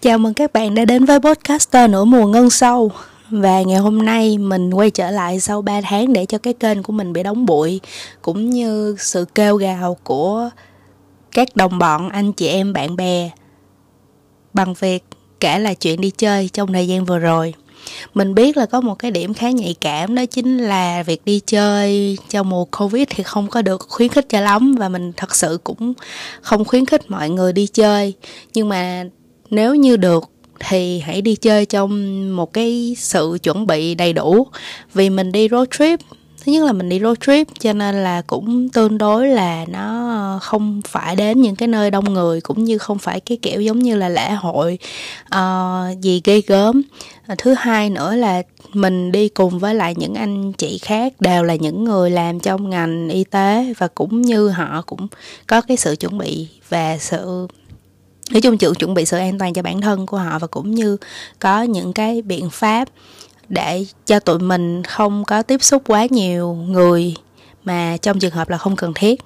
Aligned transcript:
Chào 0.00 0.18
mừng 0.18 0.34
các 0.34 0.52
bạn 0.52 0.74
đã 0.74 0.84
đến 0.84 1.04
với 1.04 1.20
podcaster 1.20 1.90
nửa 1.90 2.04
mùa 2.04 2.26
ngân 2.26 2.50
sâu. 2.50 2.90
Và 3.30 3.62
ngày 3.62 3.78
hôm 3.78 4.04
nay 4.04 4.38
mình 4.38 4.70
quay 4.74 4.90
trở 4.90 5.10
lại 5.10 5.40
sau 5.40 5.62
3 5.62 5.80
tháng 5.80 6.12
để 6.12 6.26
cho 6.26 6.38
cái 6.38 6.54
kênh 6.54 6.82
của 6.82 6.92
mình 6.92 7.12
bị 7.12 7.22
đóng 7.22 7.46
bụi 7.46 7.80
Cũng 8.22 8.50
như 8.50 8.96
sự 8.98 9.24
kêu 9.34 9.56
gào 9.56 9.96
của 10.04 10.50
các 11.32 11.56
đồng 11.56 11.78
bọn, 11.78 12.08
anh 12.08 12.32
chị 12.32 12.48
em, 12.48 12.72
bạn 12.72 12.96
bè 12.96 13.30
Bằng 14.54 14.74
việc 14.74 15.04
kể 15.40 15.58
là 15.58 15.74
chuyện 15.74 16.00
đi 16.00 16.10
chơi 16.10 16.48
trong 16.52 16.72
thời 16.72 16.88
gian 16.88 17.04
vừa 17.04 17.18
rồi. 17.18 17.54
Mình 18.14 18.34
biết 18.34 18.56
là 18.56 18.66
có 18.66 18.80
một 18.80 18.94
cái 18.94 19.10
điểm 19.10 19.34
khá 19.34 19.50
nhạy 19.50 19.74
cảm 19.80 20.14
đó 20.14 20.26
chính 20.26 20.58
là 20.58 21.02
việc 21.02 21.24
đi 21.24 21.40
chơi 21.46 22.18
trong 22.28 22.48
mùa 22.48 22.64
covid 22.64 23.04
thì 23.10 23.22
không 23.22 23.48
có 23.48 23.62
được 23.62 23.86
khuyến 23.88 24.08
khích 24.08 24.28
cho 24.28 24.40
lắm 24.40 24.74
và 24.78 24.88
mình 24.88 25.12
thật 25.16 25.36
sự 25.36 25.58
cũng 25.64 25.92
không 26.40 26.64
khuyến 26.64 26.86
khích 26.86 27.10
mọi 27.10 27.30
người 27.30 27.52
đi 27.52 27.66
chơi. 27.66 28.14
Nhưng 28.54 28.68
mà 28.68 29.04
nếu 29.50 29.74
như 29.74 29.96
được 29.96 30.30
thì 30.60 31.00
hãy 31.00 31.22
đi 31.22 31.36
chơi 31.36 31.66
trong 31.66 31.92
một 32.36 32.52
cái 32.52 32.94
sự 32.98 33.38
chuẩn 33.42 33.66
bị 33.66 33.94
đầy 33.94 34.12
đủ. 34.12 34.46
Vì 34.94 35.10
mình 35.10 35.32
đi 35.32 35.48
road 35.48 35.68
trip 35.78 36.00
thứ 36.48 36.52
nhất 36.52 36.64
là 36.64 36.72
mình 36.72 36.88
đi 36.88 37.00
road 37.00 37.18
trip 37.26 37.48
cho 37.60 37.72
nên 37.72 37.94
là 38.04 38.22
cũng 38.26 38.68
tương 38.68 38.98
đối 38.98 39.28
là 39.28 39.64
nó 39.68 40.38
không 40.42 40.80
phải 40.88 41.16
đến 41.16 41.42
những 41.42 41.56
cái 41.56 41.68
nơi 41.68 41.90
đông 41.90 42.14
người 42.14 42.40
cũng 42.40 42.64
như 42.64 42.78
không 42.78 42.98
phải 42.98 43.20
cái 43.20 43.38
kiểu 43.42 43.60
giống 43.60 43.78
như 43.78 43.96
là 43.96 44.08
lễ 44.08 44.30
hội 44.30 44.78
uh, 45.34 46.00
gì 46.00 46.20
ghê 46.24 46.42
gớm. 46.46 46.82
Ờ, 47.26 47.34
thứ 47.38 47.54
hai 47.58 47.90
nữa 47.90 48.14
là 48.14 48.42
mình 48.72 49.12
đi 49.12 49.28
cùng 49.28 49.58
với 49.58 49.74
lại 49.74 49.94
những 49.96 50.14
anh 50.14 50.52
chị 50.52 50.78
khác 50.78 51.12
đều 51.20 51.42
là 51.42 51.54
những 51.54 51.84
người 51.84 52.10
làm 52.10 52.40
trong 52.40 52.70
ngành 52.70 53.08
y 53.08 53.24
tế 53.24 53.74
và 53.78 53.88
cũng 53.88 54.22
như 54.22 54.48
họ 54.48 54.82
cũng 54.86 55.06
có 55.46 55.60
cái 55.60 55.76
sự 55.76 55.96
chuẩn 55.96 56.18
bị 56.18 56.48
và 56.68 56.98
sự 56.98 57.46
nói 58.30 58.40
chung 58.40 58.58
chuẩn 58.58 58.74
chuẩn 58.74 58.94
bị 58.94 59.04
sự 59.04 59.18
an 59.18 59.38
toàn 59.38 59.52
cho 59.52 59.62
bản 59.62 59.80
thân 59.80 60.06
của 60.06 60.16
họ 60.16 60.38
và 60.38 60.46
cũng 60.46 60.74
như 60.74 60.96
có 61.38 61.62
những 61.62 61.92
cái 61.92 62.22
biện 62.22 62.50
pháp 62.50 62.88
để 63.48 63.84
cho 64.06 64.20
tụi 64.20 64.38
mình 64.38 64.82
không 64.82 65.24
có 65.24 65.42
tiếp 65.42 65.62
xúc 65.62 65.82
quá 65.86 66.06
nhiều 66.10 66.54
người 66.54 67.14
mà 67.64 67.96
trong 68.02 68.18
trường 68.18 68.30
hợp 68.30 68.48
là 68.48 68.58
không 68.58 68.76
cần 68.76 68.92
thiết 68.94 69.20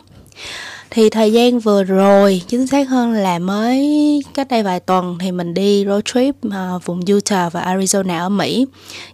thì 0.95 1.11
thời 1.11 1.33
gian 1.33 1.59
vừa 1.59 1.85
rồi 1.85 2.43
chính 2.49 2.67
xác 2.67 2.89
hơn 2.89 3.13
là 3.13 3.39
mới 3.39 4.23
cách 4.35 4.49
đây 4.51 4.63
vài 4.63 4.81
tuần 4.81 5.19
thì 5.21 5.33
mình 5.33 5.55
đi 5.55 5.85
road 5.87 6.05
trip 6.05 6.35
uh, 6.47 6.85
vùng 6.85 7.01
Utah 7.13 7.53
và 7.53 7.61
Arizona 7.61 8.21
ở 8.21 8.29
Mỹ. 8.29 8.67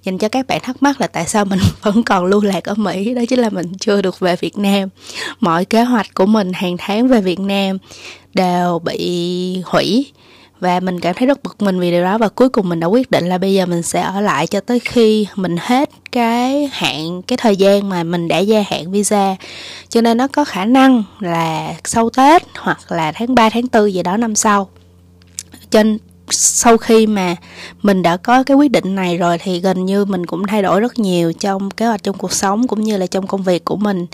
Dành 0.03 0.19
cho 0.19 0.29
các 0.29 0.47
bạn 0.47 0.61
thắc 0.63 0.83
mắc 0.83 1.01
là 1.01 1.07
tại 1.07 1.27
sao 1.27 1.45
mình 1.45 1.59
vẫn 1.83 2.03
còn 2.03 2.25
lưu 2.25 2.41
lạc 2.41 2.65
ở 2.65 2.75
Mỹ 2.75 3.15
đó 3.15 3.23
chính 3.29 3.39
là 3.39 3.51
mình 3.51 3.73
chưa 3.81 4.03
được 4.03 4.21
về 4.21 4.37
Việt 4.37 4.59
Nam. 4.59 4.89
Mọi 5.41 5.65
kế 5.65 5.83
hoạch 5.83 6.15
của 6.15 6.27
mình 6.27 6.53
hàng 6.53 6.77
tháng 6.79 7.09
về 7.09 7.21
Việt 7.21 7.41
Nam 7.41 7.79
đều 8.35 8.79
bị 8.79 9.63
hủy 9.65 10.13
và 10.61 10.81
mình 10.81 11.01
cảm 11.01 11.15
thấy 11.15 11.27
rất 11.27 11.43
bực 11.43 11.63
mình 11.63 11.81
vì 11.81 11.91
điều 11.91 12.05
đó 12.05 12.19
và 12.19 12.29
cuối 12.29 12.49
cùng 12.49 12.69
mình 12.69 12.81
đã 12.81 12.87
quyết 12.87 13.11
định 13.11 13.29
là 13.29 13.39
bây 13.39 13.55
giờ 13.55 13.67
mình 13.67 13.83
sẽ 13.83 14.01
ở 14.01 14.21
lại 14.21 14.47
cho 14.47 14.61
tới 14.61 14.79
khi 14.81 15.27
mình 15.37 15.57
hết 15.61 15.91
cái 16.13 16.71
hạn, 16.73 17.23
cái 17.23 17.37
thời 17.37 17.57
gian 17.57 17.89
mà 17.89 18.03
mình 18.03 18.29
đã 18.29 18.39
gia 18.39 18.65
hạn 18.71 18.91
visa. 18.91 19.37
Cho 19.89 20.01
nên 20.01 20.17
nó 20.17 20.29
có 20.29 20.45
khả 20.45 20.65
năng 20.65 21.03
là 21.21 21.75
sau 21.85 22.11
tết 22.11 22.43
hoặc 22.59 22.93
là 22.93 23.13
tháng 23.13 23.35
3 23.35 23.51
tháng 23.51 23.65
4 23.73 23.93
gì 23.93 24.03
đó 24.03 24.17
năm 24.17 24.35
sau. 24.35 24.69
Trên, 25.71 25.99
sau 26.31 26.77
khi 26.77 27.07
mà 27.07 27.37
mình 27.83 28.03
đã 28.03 28.17
có 28.17 28.43
cái 28.43 28.57
quyết 28.57 28.71
định 28.71 28.95
này 28.95 29.19
rồi 29.19 29.39
thì 29.39 29.61
gần 29.61 29.85
như 29.85 30.05
mình 30.05 30.27
cũng 30.27 30.47
thay 30.47 30.63
đổi 30.63 30.81
rất 30.81 30.99
nhiều 30.99 31.33
trong 31.33 31.71
kế 31.71 31.87
hoạch 31.87 32.03
trong 32.03 32.19
cuộc 32.19 32.33
sống 32.33 32.69
cũng 32.69 32.81
như 32.81 32.97
là 32.97 33.07
trong 33.07 33.27
công 33.27 33.43
việc 33.43 33.65
của 33.65 33.77
mình 33.77 34.07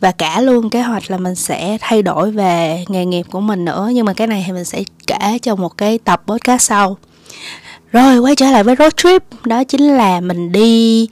và 0.00 0.12
cả 0.12 0.40
luôn 0.40 0.70
kế 0.70 0.82
hoạch 0.82 1.10
là 1.10 1.16
mình 1.16 1.34
sẽ 1.34 1.78
thay 1.80 2.02
đổi 2.02 2.30
về 2.30 2.84
nghề 2.88 3.04
nghiệp 3.04 3.26
của 3.30 3.40
mình 3.40 3.64
nữa. 3.64 3.88
Nhưng 3.92 4.06
mà 4.06 4.12
cái 4.12 4.26
này 4.26 4.44
thì 4.46 4.52
mình 4.52 4.64
sẽ 4.64 4.82
kể 5.06 5.38
trong 5.42 5.60
một 5.60 5.76
cái 5.78 5.98
tập 5.98 6.22
podcast 6.26 6.62
sau. 6.62 6.96
Rồi 7.92 8.18
quay 8.18 8.36
trở 8.36 8.50
lại 8.50 8.64
với 8.64 8.76
road 8.78 8.92
trip. 8.96 9.22
Đó 9.44 9.64
chính 9.64 9.96
là 9.96 10.20
mình 10.20 10.52
đi 10.52 11.08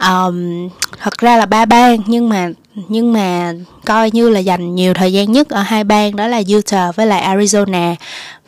um, 0.00 0.68
thật 0.98 1.18
ra 1.18 1.36
là 1.36 1.46
ba 1.46 1.64
bang. 1.64 2.02
Nhưng 2.06 2.28
mà 2.28 2.50
nhưng 2.88 3.12
mà 3.12 3.52
coi 3.84 4.10
như 4.10 4.28
là 4.28 4.40
dành 4.40 4.74
nhiều 4.74 4.94
thời 4.94 5.12
gian 5.12 5.32
nhất 5.32 5.48
ở 5.48 5.62
hai 5.62 5.84
bang. 5.84 6.16
Đó 6.16 6.26
là 6.26 6.42
Utah 6.56 6.96
với 6.96 7.06
lại 7.06 7.36
Arizona 7.36 7.94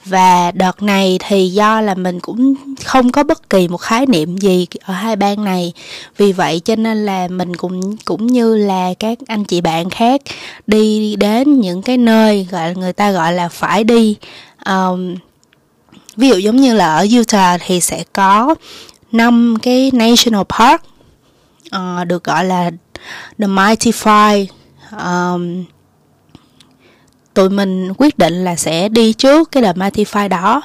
và 0.05 0.51
đợt 0.51 0.83
này 0.83 1.19
thì 1.29 1.49
do 1.49 1.81
là 1.81 1.95
mình 1.95 2.21
cũng 2.21 2.55
không 2.85 3.13
có 3.13 3.23
bất 3.23 3.51
kỳ 3.51 3.69
một 3.69 3.77
khái 3.77 4.07
niệm 4.07 4.39
gì 4.39 4.67
ở 4.83 4.95
hai 4.95 5.17
bang 5.17 5.45
này. 5.45 5.73
Vì 6.17 6.33
vậy 6.33 6.61
cho 6.61 6.77
nên 6.77 7.07
là 7.07 7.29
mình 7.29 7.57
cũng 7.57 7.97
cũng 7.97 8.27
như 8.27 8.57
là 8.57 8.95
các 8.99 9.19
anh 9.27 9.45
chị 9.45 9.61
bạn 9.61 9.91
khác 9.91 10.21
đi 10.67 11.17
đến 11.17 11.61
những 11.61 11.83
cái 11.83 11.97
nơi 11.97 12.49
gọi 12.51 12.75
người 12.75 12.93
ta 12.93 13.11
gọi 13.11 13.33
là 13.33 13.49
phải 13.49 13.85
đi. 13.85 14.17
Um, 14.67 15.15
ví 16.17 16.29
dụ 16.29 16.37
giống 16.37 16.57
như 16.57 16.75
là 16.75 16.95
ở 16.95 17.07
Utah 17.21 17.61
thì 17.67 17.81
sẽ 17.81 18.05
có 18.13 18.55
năm 19.13 19.57
cái 19.63 19.91
national 19.95 20.43
park 20.59 20.83
uh, 21.77 22.07
được 22.07 22.25
gọi 22.25 22.45
là 22.45 22.71
the 23.39 23.47
Mighty 23.47 23.91
Five. 23.91 24.47
Um, 24.91 25.65
tụi 27.41 27.51
mình 27.51 27.93
quyết 27.99 28.19
định 28.19 28.45
là 28.45 28.57
sẽ 28.57 28.89
đi 28.89 29.13
trước 29.13 29.53
cái 29.53 29.63
The 29.63 29.73
Mighty 29.73 30.05
đó 30.31 30.63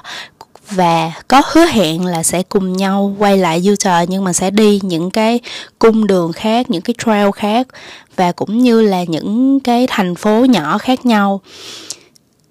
và 0.69 1.11
có 1.27 1.41
hứa 1.51 1.65
hẹn 1.65 2.05
là 2.05 2.23
sẽ 2.23 2.43
cùng 2.43 2.73
nhau 2.73 3.15
quay 3.19 3.37
lại 3.37 3.63
Utah 3.71 4.09
nhưng 4.09 4.23
mà 4.23 4.33
sẽ 4.33 4.51
đi 4.51 4.79
những 4.83 5.11
cái 5.11 5.39
cung 5.79 6.07
đường 6.07 6.33
khác, 6.33 6.69
những 6.69 6.81
cái 6.81 6.93
trail 7.05 7.29
khác 7.35 7.67
và 8.15 8.31
cũng 8.31 8.59
như 8.59 8.81
là 8.81 9.03
những 9.03 9.59
cái 9.59 9.87
thành 9.89 10.15
phố 10.15 10.45
nhỏ 10.45 10.77
khác 10.77 11.05
nhau. 11.05 11.41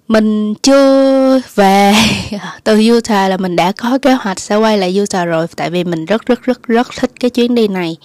Mình 0.07 0.53
chưa 0.55 1.41
về 1.55 1.93
từ 2.63 2.91
Utah 2.97 3.29
là 3.29 3.37
mình 3.37 3.55
đã 3.55 3.71
có 3.71 3.97
kế 4.01 4.13
hoạch 4.13 4.39
sẽ 4.39 4.55
quay 4.55 4.77
lại 4.77 4.99
Utah 5.01 5.27
rồi 5.27 5.47
tại 5.55 5.69
vì 5.69 5.83
mình 5.83 6.05
rất 6.05 6.25
rất 6.25 6.41
rất 6.41 6.63
rất 6.63 6.87
thích 6.99 7.11
cái 7.19 7.29
chuyến 7.29 7.55
đi 7.55 7.67
này. 7.67 7.97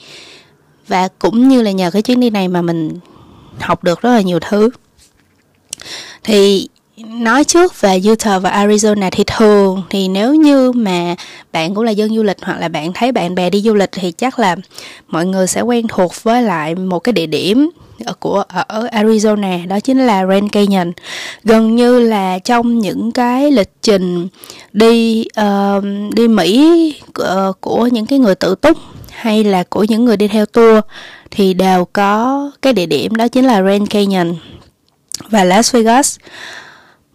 Và 0.89 1.09
cũng 1.19 1.49
như 1.49 1.63
là 1.63 1.71
nhờ 1.71 1.91
cái 1.91 2.03
chuyến 2.03 2.21
đi 2.21 2.31
này 2.31 2.49
mà 2.49 2.63
mình 2.63 2.99
học 3.61 3.85
được 3.85 4.03
rất 4.03 4.11
là 4.11 4.21
nhiều 4.21 4.39
thứ 4.41 4.71
thì 6.25 6.69
nói 7.09 7.45
trước 7.45 7.81
về 7.81 8.01
Utah 8.13 8.43
và 8.43 8.51
Arizona 8.51 9.09
thì 9.13 9.25
thường 9.27 9.83
thì 9.91 10.09
nếu 10.09 10.35
như 10.35 10.73
mà 10.73 11.15
bạn 11.53 11.75
cũng 11.75 11.85
là 11.85 11.91
dân 11.91 12.17
du 12.17 12.23
lịch 12.23 12.37
hoặc 12.43 12.59
là 12.61 12.69
bạn 12.69 12.93
thấy 12.93 13.13
bạn 13.13 13.35
bè 13.35 13.51
đi 13.51 13.61
du 13.61 13.75
lịch 13.75 13.93
thì 13.93 14.13
chắc 14.13 14.39
là 14.39 14.57
mọi 15.09 15.27
người 15.27 15.47
sẽ 15.47 15.61
quen 15.61 15.87
thuộc 15.89 16.13
với 16.23 16.43
lại 16.43 16.75
một 16.75 16.99
cái 16.99 17.13
địa 17.13 17.27
điểm 17.27 17.71
ở 18.05 18.13
của 18.13 18.45
ở 18.69 18.87
Arizona 18.93 19.69
đó 19.69 19.81
chính 19.81 20.07
là 20.07 20.25
Grand 20.25 20.53
Canyon. 20.53 20.93
Gần 21.45 21.77
như 21.77 22.01
là 22.01 22.39
trong 22.39 22.79
những 22.79 23.13
cái 23.13 23.53
lịch 23.53 23.73
trình 23.83 24.29
đi 24.73 25.25
uh, 25.41 25.85
đi 26.15 26.29
Mỹ 26.29 26.95
của, 27.15 27.53
của 27.61 27.87
những 27.87 28.07
cái 28.07 28.19
người 28.19 28.35
tự 28.35 28.55
túc 28.55 28.79
hay 29.11 29.45
là 29.45 29.65
của 29.71 29.85
những 29.85 30.05
người 30.05 30.17
đi 30.17 30.29
theo 30.29 30.47
tour 30.47 30.79
thì 31.31 31.55
đều 31.55 31.85
có 31.93 32.51
cái 32.63 32.73
địa 32.73 32.87
điểm 32.87 33.17
đó 33.17 33.29
chính 33.29 33.45
là 33.45 33.61
Grand 33.61 33.91
Canyon 33.91 34.35
và 35.29 35.45
Las 35.45 35.75
Vegas 35.75 36.17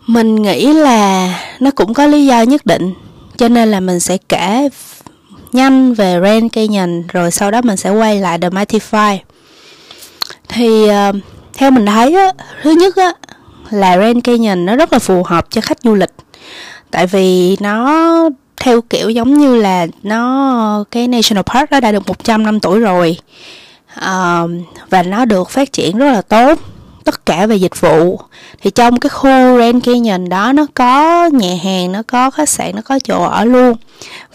mình 0.07 0.35
nghĩ 0.35 0.73
là 0.73 1.33
nó 1.59 1.71
cũng 1.71 1.93
có 1.93 2.07
lý 2.07 2.25
do 2.25 2.41
nhất 2.41 2.65
định. 2.65 2.93
Cho 3.37 3.47
nên 3.47 3.71
là 3.71 3.79
mình 3.79 3.99
sẽ 3.99 4.17
kể 4.29 4.69
nhanh 5.51 5.93
về 5.93 6.19
Grand 6.19 6.53
Canyon 6.53 7.03
rồi 7.07 7.31
sau 7.31 7.51
đó 7.51 7.61
mình 7.61 7.77
sẽ 7.77 7.89
quay 7.89 8.19
lại 8.19 8.37
The 8.37 8.49
Mighty 8.49 8.79
Five. 8.91 9.17
Thì 10.49 10.83
uh, 10.83 11.15
theo 11.53 11.71
mình 11.71 11.85
thấy 11.85 12.15
á, 12.15 12.31
thứ 12.61 12.71
nhất 12.71 12.95
á, 12.95 13.13
là 13.69 13.95
cây 13.95 14.13
Canyon 14.23 14.65
nó 14.65 14.75
rất 14.75 14.93
là 14.93 14.99
phù 14.99 15.23
hợp 15.23 15.47
cho 15.49 15.61
khách 15.61 15.77
du 15.83 15.95
lịch. 15.95 16.13
Tại 16.91 17.07
vì 17.07 17.57
nó 17.59 18.29
theo 18.57 18.81
kiểu 18.81 19.09
giống 19.09 19.33
như 19.33 19.55
là 19.55 19.87
nó 20.03 20.83
cái 20.91 21.07
National 21.07 21.43
Park 21.53 21.71
đó 21.71 21.79
đã 21.79 21.91
được 21.91 22.07
100 22.07 22.43
năm 22.43 22.59
tuổi 22.59 22.79
rồi. 22.79 23.17
Uh, 23.97 24.49
và 24.89 25.03
nó 25.03 25.25
được 25.25 25.49
phát 25.49 25.73
triển 25.73 25.97
rất 25.97 26.11
là 26.11 26.21
tốt 26.21 26.59
tất 27.05 27.25
cả 27.25 27.45
về 27.45 27.55
dịch 27.55 27.81
vụ. 27.81 28.19
Thì 28.61 28.69
trong 28.69 28.99
cái 28.99 29.09
khu 29.09 29.55
Grand 29.55 29.85
Canyon 29.85 30.29
đó 30.29 30.51
nó 30.53 30.65
có 30.73 31.25
nhà 31.33 31.55
hàng 31.63 31.91
nó 31.91 32.01
có 32.07 32.29
khách 32.29 32.49
sạn 32.49 32.75
nó 32.75 32.81
có 32.81 32.99
chỗ 33.03 33.23
ở 33.23 33.45
luôn. 33.45 33.77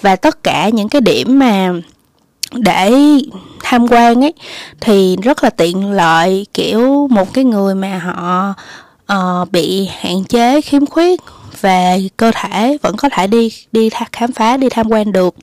Và 0.00 0.16
tất 0.16 0.42
cả 0.42 0.68
những 0.68 0.88
cái 0.88 1.00
điểm 1.00 1.38
mà 1.38 1.72
để 2.52 2.92
tham 3.62 3.88
quan 3.88 4.24
ấy 4.24 4.34
thì 4.80 5.16
rất 5.22 5.44
là 5.44 5.50
tiện 5.50 5.92
lợi 5.92 6.46
kiểu 6.54 7.08
một 7.10 7.34
cái 7.34 7.44
người 7.44 7.74
mà 7.74 7.98
họ 7.98 8.54
uh, 9.12 9.52
bị 9.52 9.88
hạn 10.00 10.24
chế 10.24 10.60
khiếm 10.60 10.86
khuyết 10.86 11.20
về 11.60 12.08
cơ 12.16 12.30
thể 12.34 12.78
vẫn 12.82 12.96
có 12.96 13.08
thể 13.08 13.26
đi 13.26 13.52
đi 13.72 13.90
khám 14.12 14.32
phá 14.32 14.56
đi 14.56 14.68
tham 14.68 14.88
quan 14.90 15.12
được. 15.12 15.34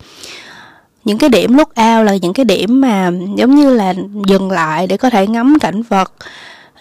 Những 1.03 1.17
cái 1.17 1.29
điểm 1.29 1.57
lúc 1.57 1.69
ao 1.75 2.03
là 2.03 2.15
những 2.15 2.33
cái 2.33 2.45
điểm 2.45 2.81
mà 2.81 3.11
giống 3.35 3.55
như 3.55 3.73
là 3.73 3.93
dừng 4.27 4.51
lại 4.51 4.87
để 4.87 4.97
có 4.97 5.09
thể 5.09 5.27
ngắm 5.27 5.57
cảnh 5.59 5.81
vật 5.81 6.13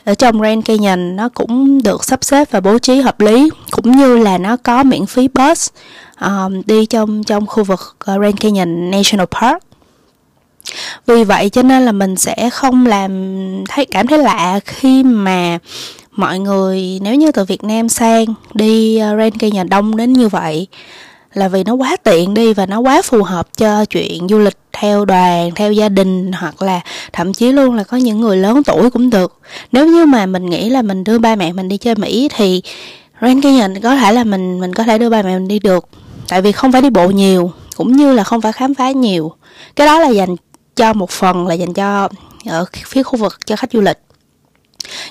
ở 0.06 0.14
trong 0.14 0.41
Grand 0.41 0.64
Canyon 0.64 1.17
nó 1.17 1.29
cũng 1.29 1.82
được 1.82 2.05
sắp 2.05 2.25
xếp 2.25 2.50
và 2.50 2.61
bố 2.61 2.79
trí 2.79 3.00
hợp 3.00 3.20
lý 3.20 3.50
cũng 3.70 3.97
như 3.97 4.19
là 4.19 4.38
nó 4.38 4.56
có 4.56 4.82
miễn 4.82 5.06
phí 5.06 5.29
bus 5.29 5.69
um, 6.20 6.62
đi 6.67 6.87
trong 6.87 7.25
trong 7.25 7.47
khu 7.47 7.64
vực 7.64 7.97
ờ, 7.99 8.19
Grand 8.19 8.37
Canyon 8.41 8.91
National 8.91 9.26
Park. 9.41 9.62
Vì 11.06 11.25
vậy 11.25 11.50
cho 11.50 11.62
nên 11.62 11.85
là 11.85 11.93
mình 11.93 12.17
sẽ 12.17 12.50
không 12.50 12.87
làm 12.87 13.11
thấy 13.69 13.85
cảm 13.85 14.06
thấy 14.06 14.19
lạ 14.19 14.61
khi 14.64 15.03
mà 15.03 15.58
mọi 16.12 16.38
người 16.38 16.99
nếu 17.02 17.14
như 17.14 17.32
từ 17.32 17.44
Việt 17.44 17.64
Nam 17.64 17.88
sang 17.88 18.26
đi 18.55 18.99
ờ, 18.99 19.14
Grand 19.14 19.35
Canyon 19.38 19.69
đông 19.69 19.97
đến 19.97 20.12
như 20.12 20.29
vậy 20.29 20.67
là 21.37 21.49
vì 21.49 21.65
nó 21.65 21.75
quá 21.75 21.97
tiện 21.97 22.35
đi 22.35 22.55
và 22.55 22.67
nó 22.67 22.81
quá 22.81 23.03
phù 23.03 23.23
hợp 23.23 23.49
cho 23.56 23.85
chuyện 23.85 24.29
du 24.29 24.38
lịch 24.38 24.56
theo 24.73 25.05
đoàn, 25.05 25.50
theo 25.55 25.73
gia 25.73 25.88
đình, 25.88 26.33
hoặc 26.33 26.62
là 26.62 26.81
thậm 27.12 27.33
chí 27.33 27.53
luôn 27.53 27.75
là 27.75 27.85
có 27.85 27.97
những 27.97 28.21
người 28.21 28.37
lớn 28.37 28.62
tuổi 28.65 28.91
cũng 28.91 29.11
được. 29.11 29.41
Nếu 29.73 29.87
như 29.87 30.06
mà 30.06 30.27
mình 30.27 30.50
nghĩ 30.50 30.71
là 30.71 30.83
mình 30.83 31.05
đưa 31.05 31.19
ba 31.19 31.37
mẹ 31.37 31.53
mình 31.53 31.69
đi 31.69 31.77
chơi 31.77 31.94
mỹ 31.94 32.29
thì 32.37 32.62
Grand 33.21 33.43
Canyon 33.43 33.81
có 33.81 33.97
thể 33.97 34.12
là 34.12 34.25
mình 34.25 34.61
mình 34.61 34.75
có 34.75 34.83
thể 34.83 34.99
đưa 34.99 35.11
ba 35.11 35.23
mẹ 35.23 35.38
mình 35.38 35.49
đi 35.49 35.59
được. 35.59 35.88
Tại 36.29 36.43
vì 36.43 36.53
không 36.53 36.73
phải 36.73 36.83
đi 36.83 36.91
bộ 36.91 37.11
nhiều, 37.11 37.53
cũng 37.77 37.97
như 37.97 38.12
là 38.12 38.25
không 38.25 38.41
phải 38.41 38.53
khám 38.53 38.75
phá 38.75 38.91
nhiều. 38.91 39.33
Cái 39.77 39.87
đó 39.87 39.99
là 39.99 40.09
dành 40.09 40.37
cho 40.77 40.93
một 40.93 41.11
phần 41.11 41.47
là 41.47 41.55
dành 41.55 41.75
cho 41.75 42.09
ở 42.47 42.65
phía 42.87 43.03
khu 43.03 43.19
vực 43.19 43.47
cho 43.47 43.56
khách 43.56 43.73
du 43.73 43.81
lịch 43.81 43.99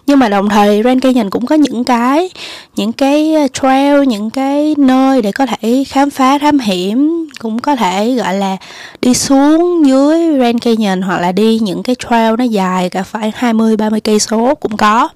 nhưng 0.07 0.19
mà 0.19 0.29
đồng 0.29 0.49
thời 0.49 0.81
Grand 0.81 1.01
Canyon 1.01 1.29
cũng 1.29 1.45
có 1.45 1.55
những 1.55 1.83
cái 1.83 2.29
những 2.75 2.93
cái 2.93 3.33
ờ, 3.33 3.47
trail 3.53 4.07
những 4.07 4.29
cái 4.29 4.75
nơi 4.77 5.21
để 5.21 5.31
có 5.31 5.45
thể 5.45 5.83
khám 5.87 6.09
phá 6.09 6.37
thám 6.37 6.59
hiểm 6.59 7.27
cũng 7.39 7.59
có 7.59 7.75
thể 7.75 8.15
gọi 8.15 8.33
là 8.33 8.57
đi 9.01 9.13
xuống 9.13 9.87
dưới 9.87 10.37
Grand 10.37 10.61
Canyon 10.61 11.01
hoặc 11.01 11.19
là 11.19 11.31
đi 11.31 11.59
những 11.59 11.83
cái 11.83 11.95
trail 12.09 12.35
nó 12.37 12.43
dài 12.43 12.89
cả 12.89 13.03
phải 13.03 13.31
20 13.35 13.77
30 13.77 13.99
cây 13.99 14.19
số 14.19 14.55
cũng 14.55 14.77
có. 14.77 15.09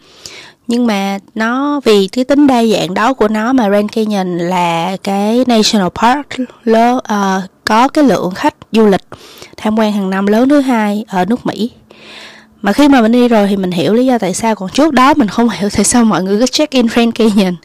Nhưng 0.67 0.87
mà 0.87 1.19
nó 1.35 1.81
vì 1.85 2.07
cái 2.07 2.23
tính 2.23 2.47
đa 2.47 2.63
dạng 2.65 2.93
đó 2.93 3.13
của 3.13 3.27
nó 3.27 3.53
mà 3.53 3.69
Grand 3.69 3.91
Canyon 3.91 4.37
là 4.37 4.97
cái 5.03 5.43
national 5.47 5.87
park 5.95 6.49
lớn 6.63 6.97
uh, 6.97 7.03
ờ, 7.03 7.41
có 7.65 7.87
cái 7.87 8.03
lượng 8.03 8.31
khách 8.35 8.55
du 8.71 8.85
lịch 8.85 9.01
tham 9.57 9.79
quan 9.79 9.91
hàng 9.91 10.09
năm 10.09 10.27
lớn 10.27 10.49
thứ 10.49 10.59
hai 10.59 11.05
ở 11.07 11.25
nước 11.25 11.45
Mỹ 11.45 11.71
mà 12.61 12.73
khi 12.73 12.87
mà 12.87 13.01
mình 13.01 13.11
đi 13.11 13.27
rồi 13.27 13.47
thì 13.47 13.57
mình 13.57 13.71
hiểu 13.71 13.93
lý 13.93 14.05
do 14.05 14.17
tại 14.17 14.33
sao. 14.33 14.55
Còn 14.55 14.69
trước 14.69 14.93
đó 14.93 15.13
mình 15.13 15.27
không 15.27 15.49
hiểu 15.49 15.69
tại 15.69 15.83
sao 15.83 16.05
mọi 16.05 16.23
người 16.23 16.39
cứ 16.39 16.45
check 16.45 16.73
in 16.73 16.87
Grand 16.87 17.15
Canyon 17.15 17.55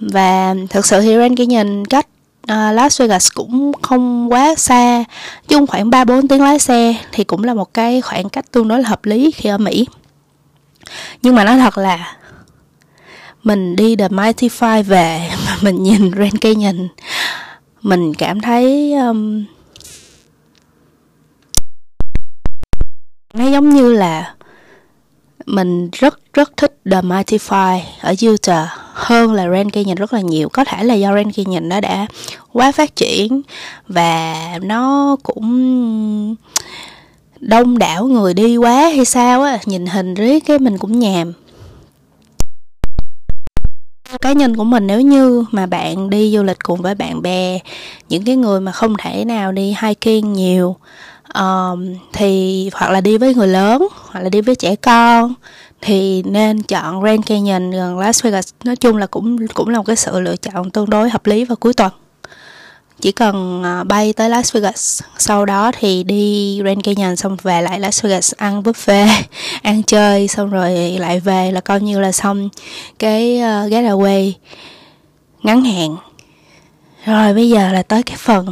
và 0.00 0.54
thực 0.70 0.86
sự 0.86 1.00
thì 1.00 1.14
Grand 1.14 1.38
Canyon 1.38 1.84
cách 1.84 2.06
uh, 2.52 2.74
Las 2.74 3.00
Vegas 3.00 3.28
cũng 3.34 3.72
không 3.82 4.32
quá 4.32 4.54
xa. 4.54 5.04
Chung 5.48 5.66
khoảng 5.66 5.90
3 5.90 6.04
4 6.04 6.28
tiếng 6.28 6.42
lái 6.42 6.58
xe 6.58 6.94
thì 7.12 7.24
cũng 7.24 7.44
là 7.44 7.54
một 7.54 7.74
cái 7.74 8.00
khoảng 8.00 8.28
cách 8.28 8.52
tương 8.52 8.68
đối 8.68 8.82
là 8.82 8.88
hợp 8.88 9.04
lý 9.04 9.30
khi 9.30 9.48
ở 9.48 9.58
Mỹ. 9.58 9.86
Nhưng 11.22 11.34
mà 11.34 11.44
nói 11.44 11.58
thật 11.58 11.78
là 11.78 12.16
mình 13.42 13.76
đi 13.76 13.96
The 13.96 14.08
Mighty 14.08 14.48
Five 14.48 14.82
về 14.82 15.30
mà 15.46 15.56
mình 15.62 15.82
nhìn 15.82 16.10
Grand 16.10 16.40
Canyon 16.40 16.88
mình 17.82 18.14
cảm 18.14 18.40
thấy 18.40 18.94
um, 18.94 19.44
nó 23.38 23.46
giống 23.46 23.70
như 23.70 23.92
là 23.92 24.34
mình 25.46 25.88
rất 25.92 26.20
rất 26.34 26.56
thích 26.56 26.78
The 26.90 27.02
Mighty 27.02 27.36
Five 27.36 27.80
ở 28.00 28.14
Utah 28.28 28.68
hơn 28.92 29.32
là 29.32 29.46
Grand 29.46 29.72
Canyon 29.72 29.96
rất 29.96 30.12
là 30.12 30.20
nhiều. 30.20 30.48
Có 30.48 30.64
thể 30.64 30.84
là 30.84 30.94
do 30.94 31.12
Grand 31.12 31.36
Canyon 31.36 31.68
nó 31.68 31.80
đã 31.80 32.06
quá 32.52 32.72
phát 32.72 32.96
triển 32.96 33.42
và 33.88 34.34
nó 34.62 35.16
cũng 35.22 36.36
đông 37.40 37.78
đảo 37.78 38.06
người 38.06 38.34
đi 38.34 38.56
quá 38.56 38.74
hay 38.74 39.04
sao 39.04 39.42
á, 39.42 39.58
nhìn 39.66 39.86
hình 39.86 40.14
riết 40.14 40.44
cái 40.46 40.58
mình 40.58 40.78
cũng 40.78 40.98
nhàm. 40.98 41.32
Cá 44.20 44.32
nhân 44.32 44.56
của 44.56 44.64
mình 44.64 44.86
nếu 44.86 45.00
như 45.00 45.44
mà 45.50 45.66
bạn 45.66 46.10
đi 46.10 46.32
du 46.36 46.42
lịch 46.42 46.58
cùng 46.62 46.82
với 46.82 46.94
bạn 46.94 47.22
bè, 47.22 47.58
những 48.08 48.24
cái 48.24 48.36
người 48.36 48.60
mà 48.60 48.72
không 48.72 48.94
thể 48.98 49.24
nào 49.24 49.52
đi 49.52 49.74
hiking 49.82 50.32
nhiều 50.32 50.76
um, 51.34 51.94
thì 52.12 52.70
hoặc 52.72 52.90
là 52.90 53.00
đi 53.00 53.18
với 53.18 53.34
người 53.34 53.48
lớn 53.48 53.88
hoặc 54.10 54.20
là 54.20 54.28
đi 54.28 54.40
với 54.40 54.54
trẻ 54.54 54.76
con 54.76 55.34
thì 55.80 56.22
nên 56.22 56.62
chọn 56.62 57.00
Grand 57.00 57.26
Canyon 57.26 57.70
gần 57.70 57.98
Las 57.98 58.24
Vegas. 58.24 58.48
Nói 58.64 58.76
chung 58.76 58.96
là 58.96 59.06
cũng 59.06 59.48
cũng 59.48 59.68
là 59.68 59.78
một 59.78 59.84
cái 59.86 59.96
sự 59.96 60.20
lựa 60.20 60.36
chọn 60.36 60.70
tương 60.70 60.90
đối 60.90 61.10
hợp 61.10 61.26
lý 61.26 61.44
vào 61.44 61.56
cuối 61.56 61.74
tuần. 61.74 61.92
Chỉ 63.00 63.12
cần 63.12 63.62
à, 63.64 63.84
bay 63.84 64.12
tới 64.12 64.30
Las 64.30 64.54
Vegas 64.54 65.02
sau 65.18 65.46
đó 65.46 65.72
thì 65.78 66.02
đi 66.02 66.58
Grand 66.62 66.80
Canyon 66.82 67.16
xong 67.16 67.36
về 67.42 67.62
lại 67.62 67.80
Las 67.80 68.04
Vegas 68.04 68.34
ăn 68.36 68.62
buffet 68.62 69.08
ăn 69.62 69.82
chơi 69.82 70.28
xong 70.28 70.50
rồi 70.50 70.72
lại 70.98 71.20
về 71.20 71.52
là 71.52 71.60
coi 71.60 71.80
như 71.80 72.00
là 72.00 72.12
xong 72.12 72.48
cái 72.98 73.36
uh, 73.36 73.72
getaway 73.72 74.32
ngắn 75.42 75.64
hạn. 75.64 75.96
Rồi 77.04 77.34
bây 77.34 77.48
giờ 77.48 77.72
là 77.72 77.82
tới 77.82 78.02
cái 78.02 78.16
phần 78.16 78.46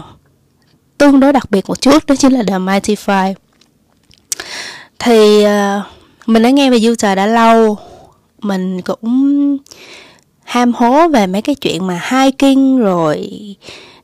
tương 0.98 1.20
đối 1.20 1.32
đặc 1.32 1.50
biệt 1.50 1.68
một 1.68 1.80
chút 1.80 2.06
đó 2.06 2.14
chính 2.16 2.32
là 2.32 2.42
The 2.46 2.58
Mighty 2.58 2.94
Five. 2.94 3.34
Thì 4.98 5.44
uh, 5.44 5.82
mình 6.26 6.42
đã 6.42 6.50
nghe 6.50 6.70
về 6.70 6.78
Utah 6.88 7.16
đã 7.16 7.26
lâu. 7.26 7.78
Mình 8.42 8.82
cũng 8.82 9.58
ham 10.44 10.72
hố 10.72 11.08
về 11.08 11.26
mấy 11.26 11.42
cái 11.42 11.54
chuyện 11.54 11.86
mà 11.86 12.02
hiking 12.10 12.78
rồi 12.78 13.30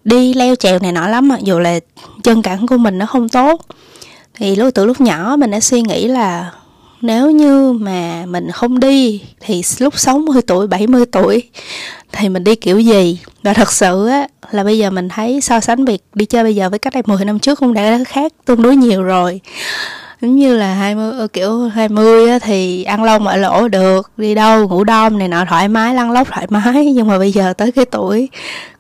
đi 0.05 0.35
leo 0.35 0.55
trèo 0.55 0.79
này 0.79 0.93
nọ 0.93 1.09
lắm 1.09 1.29
mặc 1.29 1.41
dù 1.43 1.59
là 1.59 1.79
chân 2.23 2.43
cẳng 2.43 2.67
của 2.67 2.77
mình 2.77 2.99
nó 2.99 3.07
không 3.07 3.29
tốt. 3.29 3.67
Thì 4.35 4.57
lúc 4.57 4.75
từ 4.75 4.85
lúc 4.85 5.01
nhỏ 5.01 5.37
mình 5.39 5.51
đã 5.51 5.61
suy 5.61 5.83
nghĩ 5.83 6.09
là 6.09 6.53
nếu 7.03 7.31
như 7.31 7.73
mà 7.73 8.25
mình 8.27 8.51
không 8.51 8.81
đi 8.81 9.23
thì 9.41 9.63
lúc 9.79 9.99
60 9.99 10.43
tuổi, 10.43 10.67
70 10.67 11.07
tuổi 11.07 11.43
thì 12.13 12.29
mình 12.29 12.45
đi 12.45 12.55
kiểu 12.55 12.79
gì? 12.79 13.19
Và 13.43 13.53
thật 13.53 13.73
sự 13.73 14.07
á 14.07 14.27
là 14.51 14.65
bây 14.65 14.79
giờ 14.79 14.91
mình 14.91 15.09
thấy 15.09 15.41
so 15.41 15.61
sánh 15.61 15.85
việc 15.85 16.03
đi 16.15 16.25
chơi 16.25 16.43
bây 16.43 16.55
giờ 16.55 16.69
với 16.69 16.79
cách 16.79 16.95
đây 16.95 17.03
10 17.07 17.25
năm 17.25 17.39
trước 17.39 17.59
cũng 17.59 17.75
đã 17.75 17.99
khác 18.07 18.33
tương 18.45 18.63
đối 18.63 18.77
nhiều 18.77 19.03
rồi. 19.03 19.41
Giống 20.21 20.37
như 20.37 20.57
là 20.57 20.75
20 20.75 21.13
ờ, 21.19 21.27
kiểu 21.27 21.69
20 21.69 22.31
á, 22.31 22.39
thì 22.39 22.85
ăn 22.85 23.05
lâu 23.05 23.19
mọi 23.19 23.39
lỗ 23.39 23.69
được 23.69 24.11
đi 24.17 24.35
đâu 24.35 24.69
ngủ 24.69 24.85
đom 24.85 25.19
này 25.19 25.29
nọ 25.29 25.45
thoải 25.49 25.69
mái 25.69 25.95
lăn 25.95 26.11
lóc 26.11 26.29
thoải 26.31 26.47
mái. 26.51 26.93
Nhưng 26.95 27.07
mà 27.07 27.19
bây 27.19 27.33
giờ 27.33 27.53
tới 27.53 27.73
cái 27.73 27.85
tuổi 27.85 28.29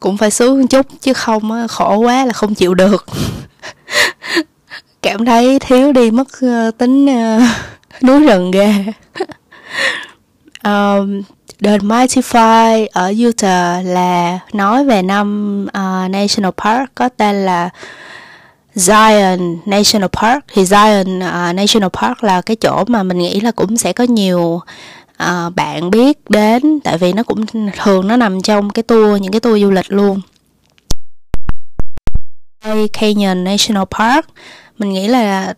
cũng 0.01 0.17
phải 0.17 0.31
xuống 0.31 0.61
một 0.61 0.67
chút 0.71 0.87
chứ 1.01 1.13
không 1.13 1.53
á, 1.53 1.67
khổ 1.67 1.97
quá 1.97 2.25
là 2.25 2.33
không 2.33 2.55
chịu 2.55 2.75
được. 2.75 3.07
Cảm 5.03 5.25
thấy 5.25 5.59
thiếu 5.59 5.93
đi 5.93 6.11
mất 6.11 6.29
uh, 6.45 6.79
tính 6.79 7.07
uh, 7.07 7.43
núi 8.03 8.27
rừng 8.27 8.51
ghê. 8.51 8.85
Um, 10.65 11.23
The 11.63 11.79
Mighty 11.79 12.21
Five 12.21 12.87
ở 12.93 13.13
Utah 13.29 13.87
là 13.87 14.39
nói 14.53 14.85
về 14.85 15.03
năm 15.03 15.63
uh, 15.69 16.11
National 16.11 16.51
Park 16.57 16.91
có 16.95 17.09
tên 17.09 17.45
là 17.45 17.71
Zion 18.75 19.59
National 19.67 20.09
Park. 20.09 20.45
Thì 20.55 20.63
Zion 20.63 21.19
uh, 21.19 21.55
National 21.55 21.89
Park 21.93 22.25
là 22.25 22.41
cái 22.41 22.57
chỗ 22.57 22.85
mà 22.87 23.03
mình 23.03 23.19
nghĩ 23.19 23.41
là 23.41 23.51
cũng 23.51 23.77
sẽ 23.77 23.93
có 23.93 24.05
nhiều 24.05 24.61
uh, 25.23 25.55
bạn 25.55 25.91
biết 25.91 26.31
đến 26.31 26.81
tại 26.85 26.99
vì 26.99 27.13
nó 27.13 27.23
cũng 27.23 27.47
thường 27.83 28.09
nó 28.09 28.17
nằm 28.17 28.43
trong 28.43 28.71
cái 28.71 28.83
tour 28.83 29.21
những 29.23 29.33
cái 29.33 29.41
tour 29.41 29.63
du 29.63 29.71
lịch 29.71 29.93
luôn. 29.93 30.21
Canyon 32.93 33.45
National 33.45 33.85
Park 33.99 34.27
mình 34.79 34.93
nghĩ 34.93 35.09
là 35.09 35.55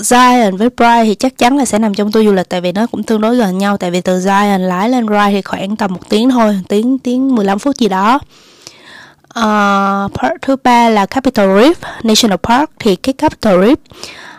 Zion 0.00 0.56
với 0.56 0.68
Bryce 0.76 1.04
thì 1.04 1.14
chắc 1.14 1.38
chắn 1.38 1.56
là 1.56 1.64
sẽ 1.64 1.78
nằm 1.78 1.94
trong 1.94 2.12
tour 2.12 2.26
du 2.26 2.32
lịch 2.32 2.48
tại 2.48 2.60
vì 2.60 2.72
nó 2.72 2.86
cũng 2.86 3.02
tương 3.02 3.20
đối 3.20 3.36
gần 3.36 3.58
nhau. 3.58 3.76
Tại 3.76 3.90
vì 3.90 4.00
từ 4.00 4.18
Zion 4.18 4.58
lái 4.58 4.88
lên 4.88 5.06
Bryce 5.06 5.30
thì 5.30 5.42
khoảng 5.42 5.76
tầm 5.76 5.92
một 5.92 6.08
tiếng 6.08 6.30
thôi 6.30 6.60
tiếng 6.68 6.98
tiếng 6.98 7.34
15 7.34 7.58
phút 7.58 7.76
gì 7.76 7.88
đó. 7.88 8.18
Uh, 9.38 10.12
part 10.14 10.34
thứ 10.42 10.56
ba 10.64 10.88
là 10.88 11.06
Capital 11.06 11.46
Reef 11.46 11.74
National 12.02 12.38
Park. 12.42 12.70
Thì 12.78 12.96
cái 12.96 13.12
Capital 13.12 13.54
Reef 13.54 13.76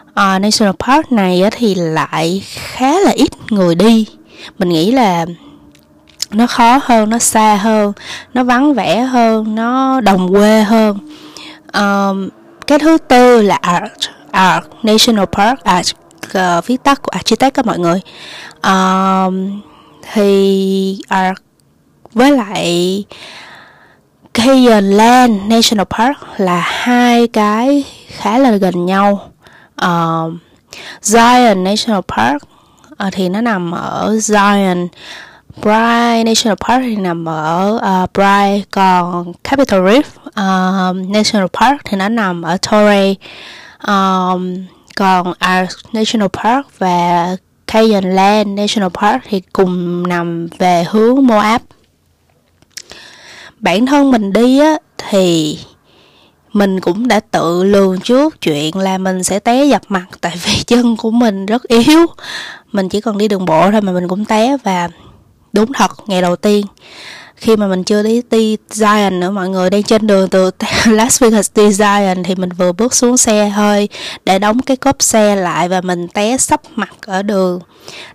uh, 0.10 0.41
National 0.41 0.74
Park 0.79 1.12
này 1.12 1.43
thì 1.51 1.75
lại 1.75 2.43
khá 2.53 3.00
là 3.00 3.12
ít 3.12 3.29
người 3.50 3.75
đi. 3.75 4.07
Mình 4.60 4.69
nghĩ 4.69 4.91
là 4.91 5.25
nó 6.31 6.48
khó 6.48 6.79
hơn 6.84 7.10
nó 7.10 7.19
xa 7.19 7.55
hơn 7.55 7.93
nó 8.34 8.43
vắng 8.43 8.74
vẻ 8.74 9.01
hơn 9.01 9.55
nó 9.55 10.01
đồng 10.01 10.31
quê 10.31 10.63
hơn. 10.63 10.98
Um, 11.74 12.29
cái 12.67 12.79
thứ 12.79 12.97
tư 12.97 13.41
là 13.41 13.55
art 13.55 14.09
art 14.31 14.65
national 14.83 15.25
park 15.25 15.63
art 15.63 15.91
uh, 16.38 16.65
viết 16.65 16.83
tắt 16.83 17.01
của 17.01 17.09
architect 17.09 17.53
các 17.53 17.65
mọi 17.65 17.79
người. 17.79 18.00
Um, 18.63 19.62
thì 20.13 21.01
art 21.07 21.38
với 22.13 22.31
lại 22.31 23.05
Cayenne 24.33 24.95
Land 24.95 25.41
National 25.47 25.86
Park 25.86 26.17
là 26.38 26.59
hai 26.65 27.27
cái 27.27 27.83
khá 28.07 28.38
là 28.38 28.51
gần 28.51 28.86
nhau. 28.86 29.31
Uh, 29.86 30.33
Zion 31.03 31.63
National 31.63 32.01
Park 32.07 32.43
uh, 33.07 33.13
thì 33.13 33.29
nó 33.29 33.41
nằm 33.41 33.71
ở 33.71 34.15
Zion. 34.15 34.88
Bryce 35.62 36.24
National 36.24 36.55
Park 36.67 36.81
thì 36.83 36.95
nằm 36.95 37.29
ở 37.29 37.77
ờ, 37.81 38.03
uh, 38.03 38.13
Bryce 38.13 38.65
còn 38.71 39.33
Capitol 39.43 39.79
Reef 39.79 40.03
uh, 40.39 41.10
National 41.10 41.48
Park 41.53 41.82
thì 41.86 41.98
nó 41.98 42.10
nằm 42.10 42.41
ở 42.41 42.58
Torrey. 42.58 43.15
Um, 43.88 44.65
còn 44.96 45.34
Ark 45.39 45.70
National 45.94 46.27
Park 46.27 46.79
và 46.79 47.36
Cayenne 47.67 48.13
Land 48.13 48.48
National 48.48 48.89
Park 48.89 49.24
thì 49.29 49.41
cùng 49.53 50.08
nằm 50.08 50.48
về 50.58 50.86
hướng 50.89 51.27
Moab. 51.27 51.62
Bản 53.60 53.86
thân 53.86 54.12
mình 54.12 54.34
đi 54.34 54.60
á 54.60 54.77
thì 54.98 55.58
mình 56.53 56.79
cũng 56.79 57.08
đã 57.08 57.20
tự 57.20 57.63
lường 57.63 58.00
trước 58.00 58.41
chuyện 58.41 58.77
là 58.77 58.98
mình 58.98 59.24
sẽ 59.24 59.39
té 59.39 59.65
dập 59.65 59.82
mặt 59.89 60.06
tại 60.22 60.36
vì 60.44 60.63
chân 60.67 60.98
của 60.98 61.12
mình 61.12 61.46
rất 61.46 61.63
yếu. 61.63 62.06
Mình 62.72 62.89
chỉ 62.89 63.01
còn 63.01 63.17
đi 63.17 63.27
đường 63.27 63.46
bộ 63.46 63.72
thôi 63.72 63.82
mà 63.82 63.91
mình 63.91 64.08
cũng 64.08 64.25
té 64.25 64.58
và 64.63 64.89
đúng 65.53 65.74
thật 65.74 65.91
ngày 66.08 66.22
đầu 66.22 66.36
tiên 66.36 66.65
khi 67.38 67.56
mà 67.56 67.67
mình 67.67 67.84
chưa 67.84 68.03
đi 68.03 68.22
đi 68.32 68.58
Zion 68.70 69.20
nữa 69.20 69.29
mọi 69.29 69.50
người 69.50 69.70
đang 69.70 69.84
trên 69.84 70.08
đường 70.08 70.29
từ 70.29 70.51
Las 70.86 71.22
Vegas 71.24 71.51
đi 71.56 71.70
Zion 71.70 72.24
thì 72.24 72.36
mình 72.36 72.50
vừa 72.58 72.72
bước 72.72 72.96
xuống 72.96 73.17
xe 73.17 73.50
hơi 73.50 73.89
để 74.25 74.39
đóng 74.39 74.60
cái 74.62 74.77
cốp 74.77 74.96
xe 75.00 75.36
lại 75.36 75.70
và 75.70 75.82
mình 75.82 76.08
té 76.08 76.38
sấp 76.38 76.62
mặt 76.75 76.89
ở 77.06 77.24
đường. 77.24 77.60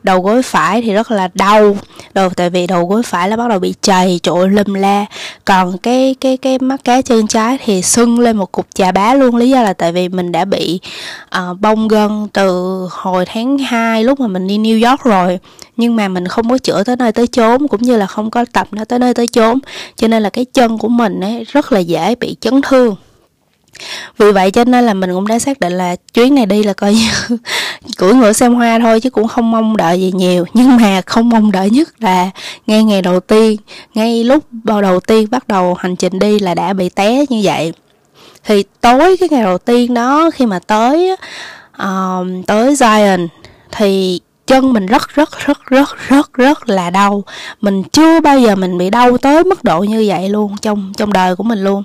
Đầu 0.03 0.21
gối 0.21 0.43
phải 0.43 0.83
thì 0.83 0.93
rất 0.93 1.11
là 1.11 1.29
đau 1.35 1.77
đầu 2.15 2.31
tại 2.31 2.51
vì 2.51 2.67
đầu 2.67 2.87
gối 2.87 3.03
phải 3.03 3.29
là 3.29 3.37
bắt 3.37 3.49
đầu 3.49 3.59
bị 3.59 3.75
chày 3.81 4.21
trội 4.23 4.49
lum 4.49 4.75
la. 4.75 5.07
Còn 5.45 5.79
cái 5.79 6.15
cái 6.21 6.37
cái 6.37 6.59
mắt 6.59 6.85
cá 6.85 7.03
chân 7.03 7.27
trái 7.27 7.59
thì 7.65 7.83
sưng 7.83 8.21
lên 8.21 8.37
một 8.37 8.53
cục 8.53 8.67
chà 8.75 8.93
bá 8.93 9.15
luôn. 9.15 9.37
Lý 9.37 9.51
do 9.51 9.63
là 9.63 9.73
tại 9.73 9.93
vì 9.93 10.09
mình 10.09 10.33
đã 10.33 10.45
bị 10.45 10.81
uh, 11.39 11.61
bong 11.61 11.89
gân 11.89 12.29
từ 12.33 12.79
hồi 12.91 13.25
tháng 13.27 13.59
2 13.59 14.05
lúc 14.05 14.21
mà 14.21 14.27
mình 14.27 14.47
đi 14.47 14.59
New 14.59 14.91
York 14.91 15.03
rồi 15.05 15.39
nhưng 15.77 15.97
mà 15.97 16.09
mình 16.09 16.29
không 16.29 16.51
có 16.51 16.59
chữa 16.59 16.85
tới 16.85 16.97
nơi 16.97 17.13
tới 17.13 17.27
chốn 17.27 17.69
cũng 17.69 17.83
như 17.83 17.97
là 17.97 18.07
không 18.07 18.31
có 18.31 18.45
tập 18.53 18.69
nó 18.73 18.85
tới 18.85 18.99
nơi 18.99 19.15
tới 19.15 19.27
chốn. 19.27 19.59
Cho 19.97 20.09
nên 20.09 20.23
là 20.23 20.31
cái 20.31 20.45
chân 20.45 20.79
của 20.79 20.89
mình 20.89 21.21
ấy 21.21 21.45
rất 21.53 21.73
là 21.73 21.81
dễ 21.81 22.15
bị 22.15 22.37
chấn 22.41 22.61
thương. 22.63 22.97
Vì 24.19 24.33
vậy 24.33 24.51
cho 24.51 24.65
nên 24.65 24.85
là 24.87 24.95
mình 24.95 25.13
cũng 25.13 25.27
đã 25.27 25.39
xác 25.39 25.61
định 25.61 25.73
là 25.73 25.97
chuyến 26.15 26.35
này 26.35 26.47
đi 26.47 26.63
là 26.63 26.73
coi 26.73 26.95
như 26.95 27.37
cưỡi 27.97 28.15
ngựa 28.15 28.33
xem 28.33 28.55
hoa 28.55 28.79
thôi 28.79 29.01
chứ 29.01 29.11
cũng 29.11 29.29
không 29.29 29.51
mong 29.51 29.77
đợi 29.77 30.01
gì 30.01 30.13
nhiều. 30.15 30.45
Nhưng 30.55 30.77
mà 30.77 31.01
không 31.07 31.29
mong 31.29 31.53
đợi 31.53 31.71
nhất 31.71 31.89
là 31.99 32.31
ngay 32.67 32.85
ngày 32.85 33.03
đầu 33.03 33.21
tiên 33.21 33.57
ngay 33.95 34.25
lúc 34.25 34.45
bao 34.51 34.83
đầu 34.83 35.01
tiên 35.01 35.27
bắt 35.31 35.49
đầu 35.49 35.75
hành 35.75 35.97
trình 35.97 36.19
đi 36.19 36.39
là 36.39 36.55
đã 36.55 36.73
bị 36.73 36.89
té 36.89 37.25
như 37.29 37.41
vậy. 37.45 37.73
Thì 38.45 38.65
tối 38.81 39.17
cái 39.21 39.29
ngày 39.29 39.43
đầu 39.43 39.59
tiên 39.59 39.95
đó 39.95 40.31
khi 40.35 40.47
mà 40.47 40.59
tới 40.59 41.17
uh, 41.83 42.47
tới 42.47 42.75
Zion 42.75 43.29
thì 43.73 44.21
chân 44.47 44.73
mình 44.73 44.87
rất 44.87 45.09
rất 45.09 45.31
rất 45.47 45.67
rất 45.67 45.89
rất 46.09 46.33
rất 46.33 46.69
là 46.69 46.91
đau. 46.91 47.25
Mình 47.61 47.83
chưa 47.83 48.21
bao 48.21 48.39
giờ 48.39 48.55
mình 48.55 48.79
bị 48.79 48.91
đau 48.91 49.19
tới 49.19 49.45
mức 49.45 49.65
độ 49.65 49.81
như 49.81 50.05
vậy 50.09 50.29
luôn, 50.29 50.57
trong 50.63 50.93
trong 50.97 51.13
đời 51.13 51.37
của 51.37 51.45
mình 51.45 51.65
luôn. 51.65 51.83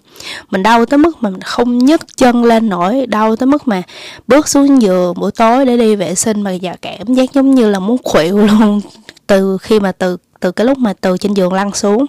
Mình 0.49 0.63
đau 0.63 0.85
tới 0.85 0.97
mức 0.97 1.23
mình 1.23 1.41
không 1.41 1.77
nhấc 1.77 2.17
chân 2.17 2.43
lên 2.43 2.69
nổi, 2.69 3.05
đau 3.05 3.35
tới 3.35 3.47
mức 3.47 3.67
mà 3.67 3.81
bước 4.27 4.47
xuống 4.47 4.81
giường 4.81 5.13
buổi 5.17 5.31
tối 5.31 5.65
để 5.65 5.77
đi 5.77 5.95
vệ 5.95 6.15
sinh. 6.15 6.41
Mà 6.41 6.51
giờ 6.51 6.73
cảm 6.81 7.13
giác 7.13 7.33
giống 7.33 7.55
như 7.55 7.69
là 7.69 7.79
muốn 7.79 7.97
khuỵu 8.03 8.37
luôn, 8.47 8.81
từ 9.27 9.57
khi 9.57 9.79
mà 9.79 9.91
từ 9.91 10.17
từ 10.39 10.51
cái 10.51 10.65
lúc 10.65 10.77
mà 10.77 10.93
từ 11.01 11.17
trên 11.17 11.33
giường 11.33 11.53
lăn 11.53 11.73
xuống. 11.73 12.05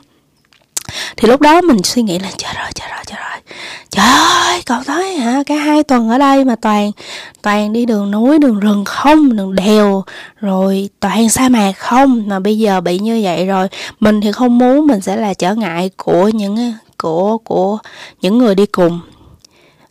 Thì 1.17 1.29
lúc 1.29 1.41
đó 1.41 1.61
mình 1.61 1.83
suy 1.83 2.03
nghĩ 2.03 2.19
là, 2.19 2.31
trời 2.37 2.55
ơi 2.55 2.71
trời 2.75 2.89
ơi 2.89 3.05
trời 3.07 3.19
ơi 3.19 3.28
trời 3.91 4.07
ơi, 4.07 4.63
cậu 4.67 4.83
tới 4.87 5.17
hả? 5.17 5.43
Cả 5.47 5.55
hai 5.55 5.83
tuần 5.83 6.09
ở 6.09 6.19
đây 6.19 6.45
mà 6.45 6.57
toàn 6.57 6.91
toàn 7.43 7.73
đi 7.73 7.87
đường 7.87 8.11
núi, 8.11 8.39
đường 8.39 8.61
rừng 8.61 8.85
không, 8.85 9.37
đường 9.37 9.55
đèo, 9.55 10.05
rồi 10.41 10.89
toàn 11.01 11.29
sa 11.29 11.49
mạc 11.49 11.73
không. 11.73 12.29
Mà 12.29 12.39
bây 12.39 12.59
giờ 12.59 12.81
bị 12.81 12.99
như 12.99 13.21
vậy 13.23 13.47
rồi, 13.47 13.69
mình 14.01 14.21
thì 14.21 14.33
không 14.33 14.59
muốn, 14.59 14.87
mình 14.87 15.01
sẽ 15.01 15.17
là 15.17 15.35
trở 15.35 15.55
ngại 15.55 15.91
của 15.97 16.29
những, 16.29 16.73
của 16.99 17.39
của 17.39 17.79
những 18.21 18.39
người 18.39 18.55
đi 18.55 18.67
cùng. 18.67 19.01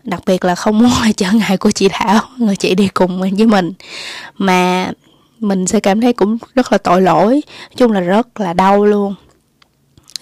Đặc 0.04 0.22
biệt 0.26 0.46
là 0.46 0.56
không 0.56 0.80
muốn 0.80 0.92
là 1.04 1.12
trở 1.18 1.32
ngại 1.32 1.58
của 1.58 1.72
chị 1.72 1.88
thảo, 1.92 2.22
người 2.38 2.56
chị 2.56 2.76
đi 2.76 2.88
cùng 2.88 3.20
với 3.20 3.32
mình. 3.32 3.74
Mà 4.38 4.92
mình 5.40 5.68
sẽ 5.68 5.80
cảm 5.80 6.02
thấy 6.02 6.14
cũng 6.14 6.38
rất 6.56 6.72
là 6.72 6.78
tội 6.78 7.02
lỗi, 7.02 7.32
nói 7.34 7.76
chung 7.78 7.92
là 7.92 8.00
rất 8.00 8.40
là 8.40 8.54
đau 8.54 8.86
luôn. 8.86 9.16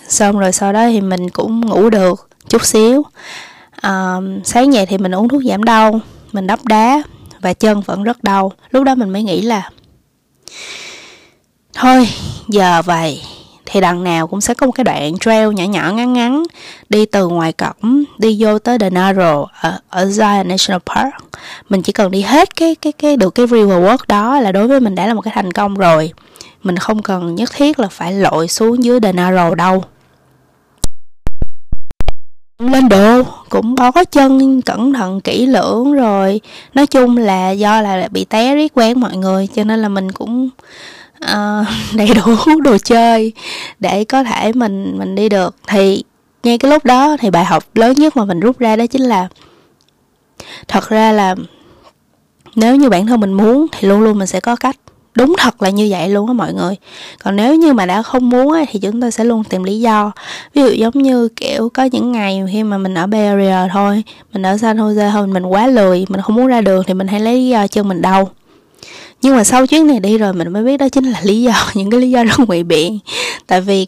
Xong 0.08 0.40
rồi 0.40 0.52
sau 0.52 0.74
đó 0.74 0.88
thì 0.90 1.02
mình 1.02 1.30
cũng 1.30 1.66
ngủ 1.66 1.90
được 1.90 2.30
chút 2.50 2.66
xíu. 2.66 3.06
À, 3.82 4.16
sáng 4.44 4.74
dậy 4.74 4.86
thì 4.86 4.98
mình 4.98 5.16
uống 5.16 5.30
thuốc 5.30 5.42
giảm 5.44 5.64
đau 5.64 6.00
mình 6.32 6.48
đắp 6.48 6.66
đá 6.66 7.04
và 7.42 7.54
chân 7.54 7.82
vẫn 7.82 8.04
rất 8.04 8.24
đau. 8.24 8.52
Lúc 8.72 8.84
đó 8.84 8.96
mình 8.96 9.10
mới 9.10 9.24
nghĩ 9.24 9.42
là 9.42 9.70
thôi 11.74 12.10
giờ 12.48 12.82
vậy 12.86 13.22
thì 13.66 13.82
đằng 13.82 14.04
nào 14.04 14.28
cũng 14.28 14.42
sẽ 14.42 14.54
có 14.54 14.66
một 14.66 14.72
cái 14.72 14.84
đoạn 14.84 15.18
trail 15.18 15.54
nhỏ 15.54 15.64
nhỏ 15.64 15.92
ngắn 15.92 16.14
ngắn 16.14 16.44
đi 16.90 17.06
từ 17.06 17.28
ngoài 17.28 17.54
cổng 17.54 18.04
đi 18.18 18.38
vô 18.40 18.60
tới 18.60 18.80
The 18.80 18.90
Naro 18.90 19.46
ở, 19.62 19.80
ở 19.90 20.06
Zion 20.06 20.48
National 20.48 20.80
Park. 20.86 21.14
Mình 21.70 21.82
chỉ 21.82 21.92
cần 21.92 22.12
đi 22.12 22.22
hết 22.22 22.56
cái 22.56 22.76
cái 22.76 22.94
cái 22.94 23.18
được 23.18 23.36
cái 23.36 23.48
river 23.48 23.84
walk 23.84 23.98
đó 24.08 24.40
là 24.40 24.52
đối 24.52 24.68
với 24.68 24.80
mình 24.80 24.96
đã 24.96 25.08
là 25.08 25.14
một 25.14 25.22
cái 25.22 25.34
thành 25.36 25.52
công 25.52 25.74
rồi. 25.74 26.14
Mình 26.64 26.78
không 26.78 27.02
cần 27.02 27.36
nhất 27.36 27.52
thiết 27.56 27.80
là 27.80 27.88
phải 27.88 28.14
lội 28.14 28.48
xuống 28.48 28.84
dưới 28.84 29.00
The 29.00 29.12
Naro 29.12 29.56
đâu 29.56 29.84
lên 32.60 32.90
đồ 32.90 33.24
cũng 33.50 33.76
bó 33.76 33.92
chân 34.12 34.62
cẩn 34.62 34.94
thận 34.94 35.22
kỹ 35.22 35.46
lưỡng 35.46 35.94
rồi. 35.94 36.42
Nói 36.74 36.88
chung 36.88 37.18
là 37.18 37.52
do 37.52 37.82
là 37.82 38.08
bị 38.12 38.26
té 38.26 38.56
riết 38.56 38.72
quen 38.76 39.00
mọi 39.00 39.18
người 39.18 39.48
cho 39.56 39.64
nên 39.64 39.82
là 39.82 39.90
mình 39.90 40.12
cũng 40.12 40.50
uh, 41.24 41.68
đầy 41.94 42.10
đủ 42.14 42.62
đồ 42.64 42.78
chơi 42.78 43.34
để 43.80 44.04
có 44.04 44.24
thể 44.24 44.54
mình 44.54 45.00
mình 45.00 45.16
đi 45.16 45.30
được. 45.30 45.56
Thì 45.68 46.04
ngay 46.44 46.58
cái 46.58 46.72
lúc 46.72 46.86
đó 46.86 47.18
thì 47.20 47.30
bài 47.30 47.46
học 47.46 47.64
lớn 47.76 47.94
nhất 47.94 48.18
mà 48.18 48.26
mình 48.26 48.40
rút 48.40 48.60
ra 48.60 48.76
đó 48.76 48.86
chính 48.86 49.04
là 49.04 49.28
thật 50.68 50.90
ra 50.90 51.12
là 51.12 51.36
nếu 52.56 52.76
như 52.76 52.90
bản 52.90 53.08
thân 53.08 53.20
mình 53.20 53.34
muốn 53.34 53.68
thì 53.72 53.88
luôn 53.88 54.02
luôn 54.02 54.18
mình 54.20 54.28
sẽ 54.28 54.40
có 54.40 54.56
cách 54.56 54.76
đúng 55.16 55.36
thật 55.38 55.62
là 55.62 55.70
như 55.70 55.88
vậy 55.90 56.10
luôn 56.10 56.28
á 56.28 56.34
mọi 56.34 56.54
người. 56.54 56.76
Còn 57.24 57.36
nếu 57.36 57.56
như 57.56 57.74
mà 57.74 57.86
đã 57.86 58.02
không 58.02 58.30
muốn 58.30 58.54
á, 58.54 58.66
thì 58.72 58.80
chúng 58.80 59.02
ta 59.02 59.12
sẽ 59.12 59.24
luôn 59.24 59.44
tìm 59.44 59.64
lý 59.64 59.80
do. 59.80 60.12
Ví 60.54 60.62
dụ 60.62 60.70
giống 60.70 60.94
như 60.94 61.28
kiểu 61.36 61.70
có 61.70 61.84
những 61.84 62.12
ngày 62.12 62.44
khi 62.52 62.64
mà 62.64 62.78
mình 62.78 62.94
ở 62.94 63.08
Bay 63.08 63.28
Area 63.28 63.68
thôi 63.74 64.04
mình 64.34 64.46
ở 64.46 64.58
San 64.58 64.78
Jose 64.78 65.12
thôi 65.12 65.28
mình 65.28 65.46
quá 65.46 65.68
lười 65.68 66.06
mình 66.10 66.22
không 66.22 66.36
muốn 66.36 66.48
ra 66.48 66.62
đường 66.62 66.84
thì 66.88 66.94
mình 66.94 67.08
hay 67.08 67.20
lấy 67.20 67.36
lý 67.36 67.50
do 67.50 67.68
chân 67.68 67.88
mình 67.88 68.02
đau 68.02 68.30
nhưng 69.22 69.36
mà 69.36 69.44
sau 69.44 69.68
chuyến 69.68 69.88
này 69.88 70.00
đi 70.00 70.18
rồi 70.18 70.34
mình 70.34 70.54
mới 70.54 70.64
biết 70.64 70.78
đó 70.78 70.90
chính 70.90 71.06
là 71.06 71.20
lý 71.24 71.42
do 71.42 71.54
những 71.74 71.90
cái 71.90 72.00
lý 72.00 72.12
do 72.12 72.24
rất 72.24 72.40
ngụy 72.48 72.64
biện. 72.64 73.00
Tại 73.48 73.62
vì 73.62 73.88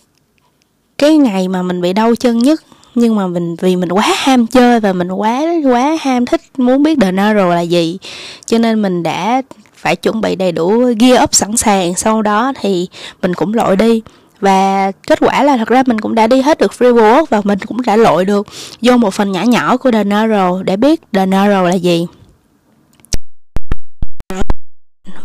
cái 0.98 1.18
ngày 1.18 1.48
mà 1.48 1.62
mình 1.62 1.82
bị 1.82 1.94
đau 1.94 2.16
chân 2.16 2.38
nhất 2.38 2.64
nhưng 2.96 3.16
mà 3.16 3.28
mình 3.28 3.56
vì 3.56 3.76
mình 3.76 3.90
quá 3.90 4.14
ham 4.16 4.48
chơi 4.48 4.80
và 4.80 4.94
mình 4.94 5.12
quá 5.12 5.44
quá 5.64 5.98
ham 6.02 6.26
thích 6.26 6.42
muốn 6.58 6.84
biết 6.84 6.98
The 7.02 7.12
Narrow 7.12 7.50
là 7.50 7.62
gì 7.62 7.98
cho 8.46 8.58
nên 8.58 8.82
mình 8.82 9.04
đã 9.04 9.42
phải 9.78 9.96
chuẩn 9.96 10.22
bị 10.22 10.36
đầy 10.36 10.52
đủ 10.52 10.94
gear 11.00 11.24
up 11.24 11.36
sẵn 11.36 11.58
sàng. 11.58 11.96
Sau 11.96 12.22
đó 12.22 12.54
thì 12.62 12.88
mình 13.22 13.34
cũng 13.34 13.54
lội 13.54 13.76
đi. 13.76 14.02
Và 14.40 14.92
kết 15.08 15.20
quả 15.22 15.44
là 15.44 15.58
thật 15.58 15.68
ra 15.68 15.84
mình 15.86 16.00
cũng 16.00 16.16
đã 16.16 16.28
đi 16.28 16.42
hết 16.42 16.58
được 16.58 16.72
free 16.72 16.94
walk 16.94 17.26
và 17.30 17.42
mình 17.44 17.60
cũng 17.60 17.82
đã 17.82 17.96
lội 17.96 18.26
được 18.26 18.48
vô 18.82 18.98
một 18.98 19.14
phần 19.14 19.32
nhỏ 19.32 19.44
nhỏ 19.44 19.78
của 19.78 19.92
The 19.92 20.04
Narrow 20.04 20.64
để 20.64 20.78
biết 20.78 21.02
The 21.14 21.26
Narrow 21.26 21.64
là 21.64 21.74
gì. 21.74 22.06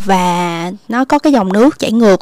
Và 0.04 0.70
nó 0.88 1.04
có 1.04 1.18
cái 1.18 1.32
dòng 1.32 1.52
nước 1.52 1.78
chảy 1.78 1.92
ngược. 1.92 2.20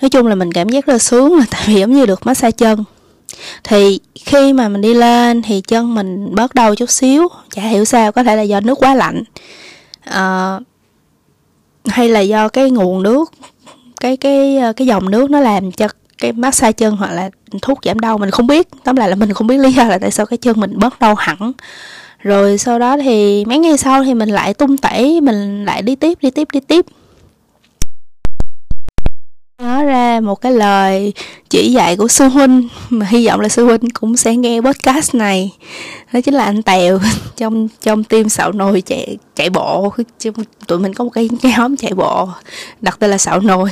Nói 0.00 0.08
chung 0.08 0.26
là 0.26 0.34
mình 0.34 0.52
cảm 0.52 0.68
giác 0.68 0.86
rất 0.86 0.92
là 0.92 0.98
sướng 0.98 1.36
là 1.36 1.44
tại 1.50 1.62
vì 1.66 1.74
giống 1.74 1.92
như 1.92 2.06
được 2.06 2.26
massage 2.26 2.50
chân. 2.50 2.84
Thì 3.64 4.00
khi 4.24 4.52
mà 4.52 4.68
mình 4.68 4.80
đi 4.80 4.94
lên 4.94 5.42
thì 5.42 5.60
chân 5.60 5.94
mình 5.94 6.34
bớt 6.34 6.54
đau 6.54 6.74
chút 6.74 6.90
xíu. 6.90 7.28
Chả 7.50 7.62
hiểu 7.62 7.84
sao 7.84 8.12
có 8.12 8.22
thể 8.22 8.36
là 8.36 8.42
do 8.42 8.60
nước 8.60 8.78
quá 8.78 8.94
lạnh. 8.94 9.22
Uh, 10.08 10.62
hay 11.86 12.08
là 12.08 12.20
do 12.20 12.48
cái 12.48 12.70
nguồn 12.70 13.02
nước, 13.02 13.32
cái 14.00 14.16
cái 14.16 14.58
ờ, 14.58 14.72
cái 14.72 14.86
dòng 14.86 15.10
nước 15.10 15.30
nó 15.30 15.40
làm 15.40 15.72
cho 15.72 15.88
cái 16.18 16.32
massage 16.32 16.72
chân 16.72 16.96
hoặc 16.96 17.12
là 17.12 17.30
thuốc 17.62 17.78
giảm 17.84 18.00
đau 18.00 18.18
mình 18.18 18.30
không 18.30 18.46
biết. 18.46 18.68
Tóm 18.84 18.96
lại 18.96 19.08
là 19.08 19.14
mình 19.14 19.32
không 19.32 19.46
biết 19.46 19.56
lý 19.56 19.72
do 19.72 19.84
là 19.84 19.98
tại 19.98 20.10
sao 20.10 20.26
cái 20.26 20.36
chân 20.36 20.60
mình 20.60 20.78
bớt 20.78 21.00
đau 21.00 21.14
hẳn. 21.14 21.52
Rồi 22.18 22.58
sau 22.58 22.78
đó 22.78 22.96
thì 22.96 23.44
mấy 23.44 23.58
ngày 23.58 23.76
sau 23.76 24.04
thì 24.04 24.14
mình 24.14 24.28
lại 24.28 24.54
tung 24.54 24.76
tẩy, 24.76 25.20
mình 25.20 25.64
lại 25.64 25.82
đi 25.82 25.96
tiếp 25.96 26.18
đi 26.22 26.30
tiếp 26.30 26.48
đi 26.52 26.60
tiếp 26.60 26.86
nói 29.58 29.84
ra 29.84 30.20
một 30.20 30.40
cái 30.40 30.52
lời 30.52 31.12
chỉ 31.50 31.72
dạy 31.72 31.96
của 31.96 32.08
sư 32.08 32.28
huynh 32.28 32.68
mà 32.88 33.06
hy 33.06 33.26
vọng 33.26 33.40
là 33.40 33.48
sư 33.48 33.64
huynh 33.64 33.90
cũng 33.90 34.16
sẽ 34.16 34.36
nghe 34.36 34.60
podcast 34.60 35.14
này. 35.14 35.52
Đó 36.12 36.20
chính 36.20 36.34
là 36.34 36.44
anh 36.44 36.62
tèo 36.62 36.98
trong 37.36 37.68
trong 37.82 38.04
team 38.04 38.28
xạo 38.28 38.52
nồi 38.52 38.80
chạy 38.80 39.18
chạy 39.34 39.50
bộ. 39.50 39.94
Tụi 40.66 40.78
mình 40.78 40.94
có 40.94 41.04
một 41.04 41.10
cái 41.10 41.28
nhóm 41.42 41.76
chạy 41.76 41.92
bộ, 41.94 42.28
đặt 42.80 42.96
tên 42.98 43.10
là 43.10 43.18
xạo 43.18 43.40
nồi. 43.40 43.70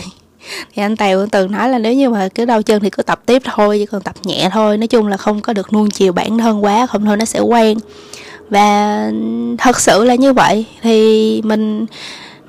Thì 0.74 0.82
anh 0.82 0.96
tèo 0.96 1.26
từng 1.26 1.52
nói 1.52 1.68
là 1.68 1.78
nếu 1.78 1.94
như 1.94 2.10
mà 2.10 2.28
cứ 2.34 2.44
đau 2.44 2.62
chân 2.62 2.82
thì 2.82 2.90
cứ 2.90 3.02
tập 3.02 3.20
tiếp 3.26 3.42
thôi 3.44 3.78
chỉ 3.78 3.86
còn 3.86 4.02
tập 4.02 4.14
nhẹ 4.24 4.48
thôi. 4.52 4.78
Nói 4.78 4.86
chung 4.86 5.06
là 5.06 5.16
không 5.16 5.40
có 5.40 5.52
được 5.52 5.72
nuông 5.72 5.90
chiều 5.90 6.12
bản 6.12 6.38
thân 6.38 6.64
quá, 6.64 6.86
không 6.86 7.04
thôi 7.04 7.16
nó 7.16 7.24
sẽ 7.24 7.40
quen. 7.40 7.78
Và 8.50 9.10
thật 9.58 9.80
sự 9.80 10.04
là 10.04 10.14
như 10.14 10.32
vậy. 10.32 10.64
Thì 10.82 11.42
mình 11.44 11.86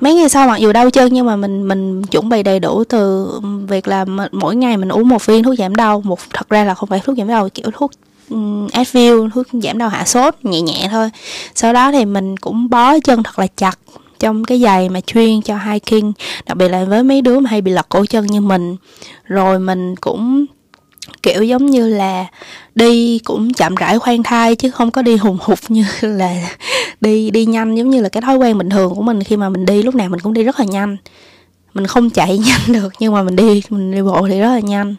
mấy 0.05 0.13
ngày 0.13 0.29
sau 0.29 0.47
mặc 0.47 0.57
dù 0.57 0.71
đau 0.71 0.89
chân 0.89 1.13
nhưng 1.13 1.25
mà 1.25 1.35
mình 1.35 1.67
mình 1.67 2.03
chuẩn 2.03 2.29
bị 2.29 2.43
đầy 2.43 2.59
đủ 2.59 2.83
từ 2.83 3.31
việc 3.67 3.87
là 3.87 4.05
mỗi 4.31 4.55
ngày 4.55 4.77
mình 4.77 4.89
uống 4.89 5.07
một 5.07 5.25
viên 5.25 5.43
thuốc 5.43 5.55
giảm 5.57 5.75
đau. 5.75 6.01
Một, 6.01 6.19
thật 6.33 6.49
ra 6.49 6.63
là 6.63 6.73
không 6.73 6.89
phải 6.89 6.99
thuốc 6.99 7.17
giảm 7.17 7.27
đau, 7.27 7.49
kiểu 7.49 7.65
thuốc 7.73 7.91
Advil, 8.71 9.13
thuốc 9.33 9.47
giảm 9.63 9.77
đau 9.77 9.89
hạ 9.89 10.05
sốt, 10.05 10.35
nhẹ 10.43 10.61
nhẹ 10.61 10.87
thôi. 10.91 11.09
Sau 11.55 11.73
đó 11.73 11.91
thì 11.91 12.05
mình 12.05 12.37
cũng 12.37 12.69
bó 12.69 12.99
chân 12.99 13.23
thật 13.23 13.39
là 13.39 13.47
chặt 13.57 13.79
trong 14.19 14.43
cái 14.43 14.61
giày 14.61 14.89
mà 14.89 15.01
chuyên 15.01 15.41
cho 15.41 15.57
hiking. 15.57 16.11
Đặc 16.45 16.57
biệt 16.57 16.67
là 16.67 16.85
với 16.85 17.03
mấy 17.03 17.21
đứa 17.21 17.39
mà 17.39 17.49
hay 17.49 17.61
bị 17.61 17.71
lật 17.71 17.89
cổ 17.89 18.05
chân 18.09 18.25
như 18.25 18.41
mình. 18.41 18.75
Rồi 19.23 19.59
mình 19.59 19.95
cũng 19.95 20.45
kiểu 21.25 21.43
giống 21.43 21.65
như 21.65 21.89
là 21.89 22.25
đi 22.75 23.19
cũng 23.19 23.53
chậm 23.53 23.75
rãi 23.75 23.99
khoan 23.99 24.23
thai 24.23 24.55
chứ 24.55 24.71
không 24.71 24.91
có 24.91 25.01
đi 25.01 25.15
hùng 25.15 25.37
hục 25.41 25.59
như 25.69 25.85
là 26.01 26.33
đi 27.01 27.31
đi 27.31 27.45
nhanh 27.45 27.75
giống 27.75 27.89
như 27.89 28.01
là 28.01 28.09
cái 28.09 28.21
thói 28.21 28.37
quen 28.37 28.57
bình 28.57 28.69
thường 28.69 28.95
của 28.95 29.01
mình. 29.01 29.23
Khi 29.23 29.37
mà 29.37 29.49
mình 29.49 29.65
đi 29.65 29.83
lúc 29.83 29.95
nào 29.95 30.09
mình 30.09 30.19
cũng 30.19 30.33
đi 30.33 30.43
rất 30.43 30.59
là 30.59 30.65
nhanh. 30.65 30.97
Mình 31.73 31.87
không 31.87 32.09
chạy 32.09 32.37
nhanh 32.47 32.73
được 32.73 32.93
nhưng 32.99 33.13
mà 33.13 33.23
mình 33.23 33.35
đi 33.35 33.61
mình 33.69 33.91
đi 33.91 34.01
bộ 34.01 34.27
thì 34.27 34.39
rất 34.39 34.49
là 34.49 34.59
nhanh. 34.59 34.95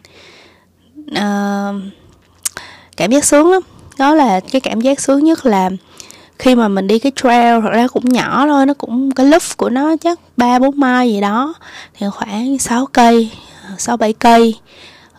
À, 1.15 1.71
cảm 2.97 3.11
giác 3.11 3.25
sướng 3.25 3.51
lắm. 3.51 3.61
Đó 3.97 4.15
là 4.15 4.39
cái 4.39 4.61
cảm 4.61 4.81
giác 4.81 4.99
sướng 4.99 5.23
nhất 5.23 5.45
là 5.45 5.69
khi 6.39 6.55
mà 6.55 6.67
mình 6.67 6.87
đi 6.87 6.99
cái 6.99 7.11
trail 7.15 7.61
thật 7.61 7.69
ra 7.71 7.87
cũng 7.87 8.05
nhỏ 8.09 8.47
thôi 8.47 8.65
nó 8.65 8.73
cũng 8.73 9.11
cái 9.11 9.25
lúc 9.25 9.43
của 9.57 9.69
nó 9.69 9.95
chắc 10.01 10.19
ba 10.37 10.59
bốn 10.59 10.79
mai 10.79 11.09
gì 11.09 11.21
đó. 11.21 11.53
Thì 11.93 12.07
khoảng 12.13 12.57
6 12.57 12.85
cây 12.85 13.31
sáu 13.77 13.97
bảy 13.97 14.13
cây 14.13 14.55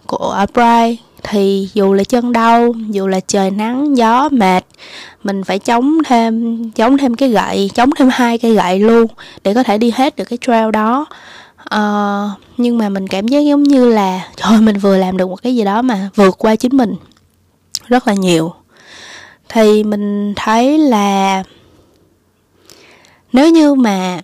của 0.09 0.47
Bright 0.55 1.01
thì 1.23 1.69
dù 1.75 1.93
là 1.93 2.05
chân 2.05 2.33
đau 2.33 2.75
dù 2.91 3.07
là 3.07 3.21
trời 3.21 3.51
nắng 3.51 3.97
gió 3.97 4.29
mệt 4.33 4.65
mình 5.25 5.45
phải 5.45 5.59
chống 5.59 5.99
thêm 6.07 6.65
chống 6.71 6.99
thêm 6.99 7.15
cái 7.15 7.29
gậy 7.29 7.71
chống 7.75 7.91
thêm 7.97 8.09
hai 8.13 8.39
cây 8.39 8.55
gậy 8.55 8.79
luôn 8.79 9.07
để 9.45 9.55
có 9.55 9.63
thể 9.63 9.79
đi 9.79 9.91
hết 9.91 10.17
được 10.17 10.25
cái 10.25 10.39
trail 10.41 10.71
đó. 10.71 11.07
Uh, 11.75 12.41
nhưng 12.57 12.79
mà 12.79 12.89
mình 12.89 13.09
cảm 13.09 13.29
giác 13.29 13.41
giống 13.41 13.63
như 13.63 13.89
là 13.89 14.29
trời 14.37 14.61
mình 14.61 14.79
vừa 14.79 14.97
làm 14.97 15.17
được 15.17 15.29
một 15.29 15.43
cái 15.43 15.57
gì 15.57 15.65
đó 15.65 15.83
mà 15.83 16.09
vượt 16.15 16.39
qua 16.39 16.57
chính 16.57 16.77
mình 16.77 16.95
rất 17.87 18.09
là 18.09 18.15
nhiều. 18.15 18.53
Thì 19.49 19.85
mình 19.85 20.33
thấy 20.37 20.79
là 20.79 21.43
nếu 23.33 23.51
như 23.51 23.75
mà 23.75 24.21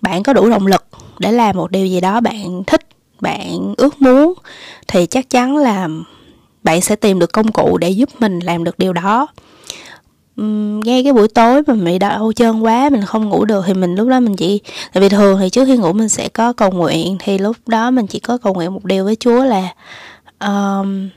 bạn 0.00 0.22
có 0.22 0.32
đủ 0.32 0.50
động 0.50 0.66
lực 0.66 0.84
để 1.18 1.32
làm 1.32 1.56
một 1.56 1.70
điều 1.70 1.86
gì 1.86 2.00
đó 2.00 2.20
bạn 2.20 2.64
thích 2.66 2.85
bạn 3.20 3.74
ước 3.76 4.02
muốn 4.02 4.34
thì 4.88 5.06
chắc 5.06 5.30
chắn 5.30 5.56
là 5.56 5.88
bạn 6.62 6.80
sẽ 6.80 6.96
tìm 6.96 7.18
được 7.18 7.32
công 7.32 7.52
cụ 7.52 7.78
để 7.78 7.90
giúp 7.90 8.08
mình 8.18 8.38
làm 8.38 8.64
được 8.64 8.78
điều 8.78 8.92
đó. 8.92 9.26
Ngay 10.36 11.04
cái 11.04 11.12
buổi 11.12 11.28
tối 11.28 11.62
mà 11.66 11.74
bị 11.74 11.98
đau 11.98 12.32
chân 12.36 12.64
quá 12.64 12.88
mình 12.90 13.04
không 13.04 13.28
ngủ 13.28 13.44
được 13.44 13.64
thì 13.66 13.74
mình 13.74 13.94
lúc 13.94 14.08
đó 14.08 14.20
mình 14.20 14.36
chỉ 14.36 14.60
tại 14.92 15.00
vì 15.00 15.08
thường 15.08 15.38
thì 15.40 15.50
trước 15.50 15.64
khi 15.64 15.76
ngủ 15.76 15.92
mình 15.92 16.08
sẽ 16.08 16.28
có 16.28 16.52
cầu 16.52 16.70
nguyện 16.70 17.16
thì 17.18 17.38
lúc 17.38 17.56
đó 17.66 17.90
mình 17.90 18.06
chỉ 18.06 18.18
có 18.18 18.38
cầu 18.38 18.54
nguyện 18.54 18.74
một 18.74 18.84
điều 18.84 19.04
với 19.04 19.16
chúa 19.16 19.44
là 19.44 19.74
um, 20.40 21.08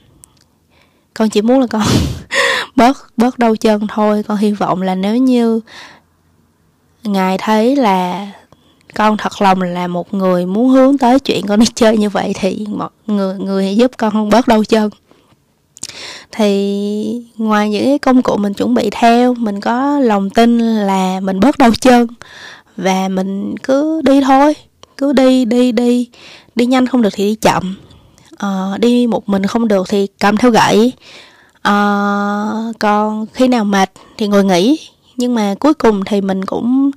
con 1.13 1.29
chỉ 1.29 1.41
muốn 1.41 1.59
là 1.59 1.67
con 1.67 1.81
bớt 2.75 2.97
bớt 3.17 3.39
đau 3.39 3.55
chân 3.55 3.87
thôi 3.87 4.23
con 4.27 4.37
hy 4.37 4.51
vọng 4.51 4.81
là 4.81 4.95
nếu 4.95 5.17
như 5.17 5.61
ngài 7.03 7.37
thấy 7.37 7.75
là 7.75 8.27
con 8.95 9.17
thật 9.17 9.41
lòng 9.41 9.61
là 9.61 9.87
một 9.87 10.13
người 10.13 10.45
muốn 10.45 10.69
hướng 10.69 10.97
tới 10.97 11.19
chuyện 11.19 11.47
con 11.47 11.59
đi 11.59 11.65
chơi 11.75 11.97
như 11.97 12.09
vậy 12.09 12.33
thì 12.39 12.65
mọi 12.69 12.89
người 13.07 13.37
người 13.37 13.75
giúp 13.75 13.91
con 13.97 14.11
không 14.11 14.29
bớt 14.29 14.47
đau 14.47 14.63
chân. 14.63 14.89
Thì 16.31 17.21
ngoài 17.37 17.69
những 17.69 17.85
cái 17.85 17.99
công 17.99 18.21
cụ 18.21 18.37
mình 18.37 18.53
chuẩn 18.53 18.73
bị 18.73 18.89
theo 18.91 19.33
mình 19.33 19.61
có 19.61 19.99
lòng 19.99 20.29
tin 20.29 20.59
là 20.59 21.19
mình 21.19 21.39
bớt 21.39 21.57
đau 21.57 21.71
chân 21.81 22.07
và 22.77 23.07
mình 23.07 23.55
cứ 23.63 24.01
đi 24.01 24.21
thôi 24.21 24.53
cứ 24.97 25.13
đi 25.13 25.45
đi 25.45 25.71
đi 25.71 26.09
đi 26.55 26.65
nhanh 26.65 26.87
không 26.87 27.01
được 27.01 27.09
thì 27.13 27.23
đi 27.23 27.35
chậm. 27.35 27.75
À, 28.37 28.77
đi 28.79 29.07
một 29.07 29.29
mình 29.29 29.45
không 29.45 29.67
được 29.67 29.89
thì 29.89 30.07
cầm 30.19 30.37
theo 30.37 30.51
gậy. 30.51 30.93
À, 31.61 31.73
còn 32.79 33.25
khi 33.33 33.47
nào 33.47 33.63
mệt 33.63 33.91
thì 34.17 34.27
ngồi 34.27 34.43
nghỉ 34.43 34.79
nhưng 35.17 35.35
mà 35.35 35.55
cuối 35.59 35.73
cùng 35.73 36.03
thì 36.05 36.21
mình 36.21 36.45
cũng 36.45 36.91